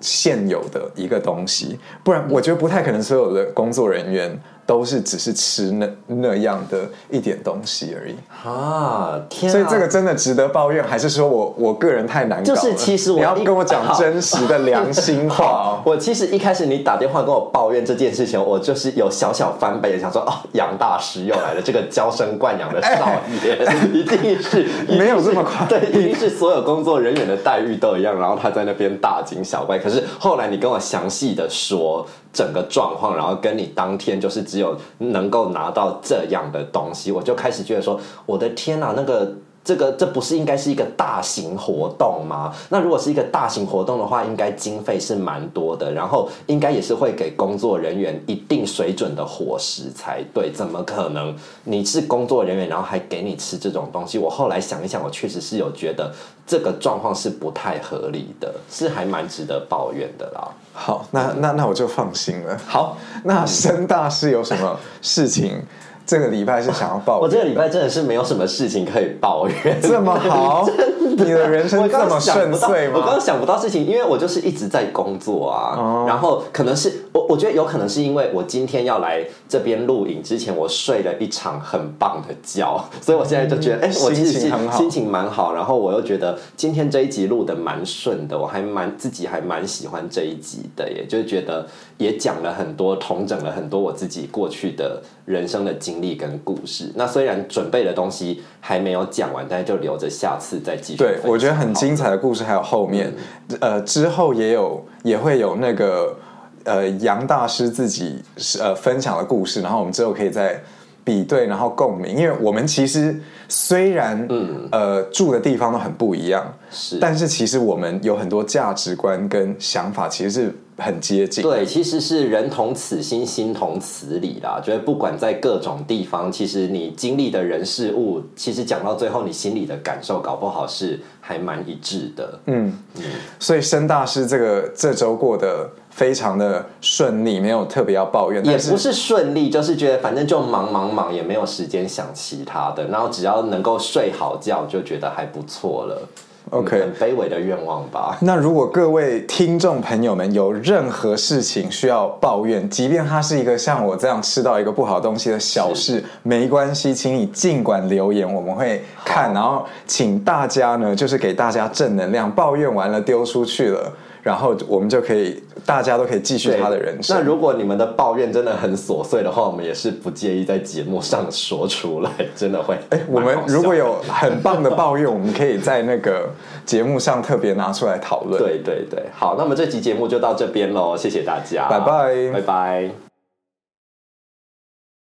[0.00, 1.78] 现有的一个东西。
[2.02, 4.38] 不然，我觉得不太可能所有的工作人员。
[4.70, 8.14] 都是只是吃那那样的一点东西而已
[8.48, 9.20] 啊！
[9.28, 12.44] 天，所以这个真的值得抱怨，还是说我我个人太难搞？
[12.44, 15.82] 就是其实你要跟我讲 真实的良心话。
[15.84, 23.10] 我其实一开始你打电话跟我抱怨这件事情，我就是有小小翻倍，想说哦，杨大师又来了，这个娇生惯养的少
[23.42, 23.58] 爷
[23.92, 29.80] 一定是没有这么快，对，一定是所有工作人员的待遇都一样，然后他在那边大惊小怪。
[29.80, 32.06] 可是后来你跟我详细的说。
[32.32, 39.34] 整个状况，然后跟你当天就是只有能够拿到这样的东西，我就开始觉得说，我的天哪，那个。
[39.62, 42.52] 这个这不是应该是一个大型活动吗？
[42.70, 50.50] 那如果是一个大型活动的话，应该经费是蛮多的，然后应该也是会给工作人员一定水准的伙食才对。
[50.50, 54.18] 怎么可能你是工作人员，然后还给你吃这种东西？
[54.18, 56.10] 我后来想一想，我确实是有觉得
[56.46, 60.48] 这个状况是不太合理的，是还蛮值得抱怨的啦。
[60.72, 62.58] 好，那那那我就放心了。
[62.66, 65.62] 好，那深大是有什么事情？
[66.10, 70.68] 这个礼拜是想要抱怨，我这个礼拜真的是没有什么事情可以抱怨，这么好，
[71.06, 72.94] 你的人生这么顺遂吗？
[72.96, 91.64] 我刚刚想不到事情，因为我就是一直在工作啊，然后可能是我，我觉得有可能是因为我今天要来这边录影之前，我睡了一场很棒的觉， 所以我现在就觉得，哎，我其实心情蛮好，然后我又觉得今天这一集录的蛮顺的，我还蛮自己还蛮喜欢这一集的，也就是觉得
[91.98, 95.99] 也讲了很多，同整了很多我自己过去的人生的经。
[96.00, 100.98] 历跟故事，那虽然准备的东西还没有讲完，但是就留着下次再继续。
[100.98, 103.12] 对，我觉得很精彩的故事还有后面，
[103.60, 106.16] 呃，之后也有也会有那个
[106.64, 108.22] 呃杨大师自己
[108.60, 110.60] 呃分享的故事，然后我们之后可以再
[111.04, 120.54] 比对，然后共鸣，因为我们其实虽然嗯呃住的地方都很不一样，是，但是其实我们有很多价值观跟想法其实是。
[120.80, 124.60] 很接近，对，其实是人同此心，心同此理啦。
[124.64, 132.40] 觉得不管在各种地方，其实你经历的人事物，其实讲到最后，你心里的感受，搞不好是还蛮一致的。
[132.46, 133.02] 嗯嗯，
[133.38, 146.08] 所以申大师这个这周过得非常的顺利，没有特别要抱怨，也不是顺利，就是觉得反正就忙忙忙，也没有时间想其他的，然后只要能够睡好觉，就觉得还不错了。
[146.50, 148.18] OK，很卑微的愿望吧。
[148.22, 159.32] 那如果各位听众朋友们有任何事情需要抱怨，即便它是一个像我这样吃到一个不好东西的小事，没关系，请你尽管留言，我们会看。
[159.32, 162.28] 然后请大家呢，就是给大家正能量。
[162.32, 163.92] 抱怨完了，丢出去了。
[164.22, 167.16] 然后我们就可以，大家都可以继续他的人生。
[167.16, 172.76] 那如果你们的抱怨真的很琐碎的话，我们也是不介意在节目上说出来，真的会。
[172.90, 176.28] 哎，我们如果有很棒的抱怨，我们可以在那个
[176.64, 178.40] 节目上特别拿出来讨论。
[178.40, 183.09] 对对对，好，那么这期节目就到这边喽，谢谢大家，拜拜，拜拜。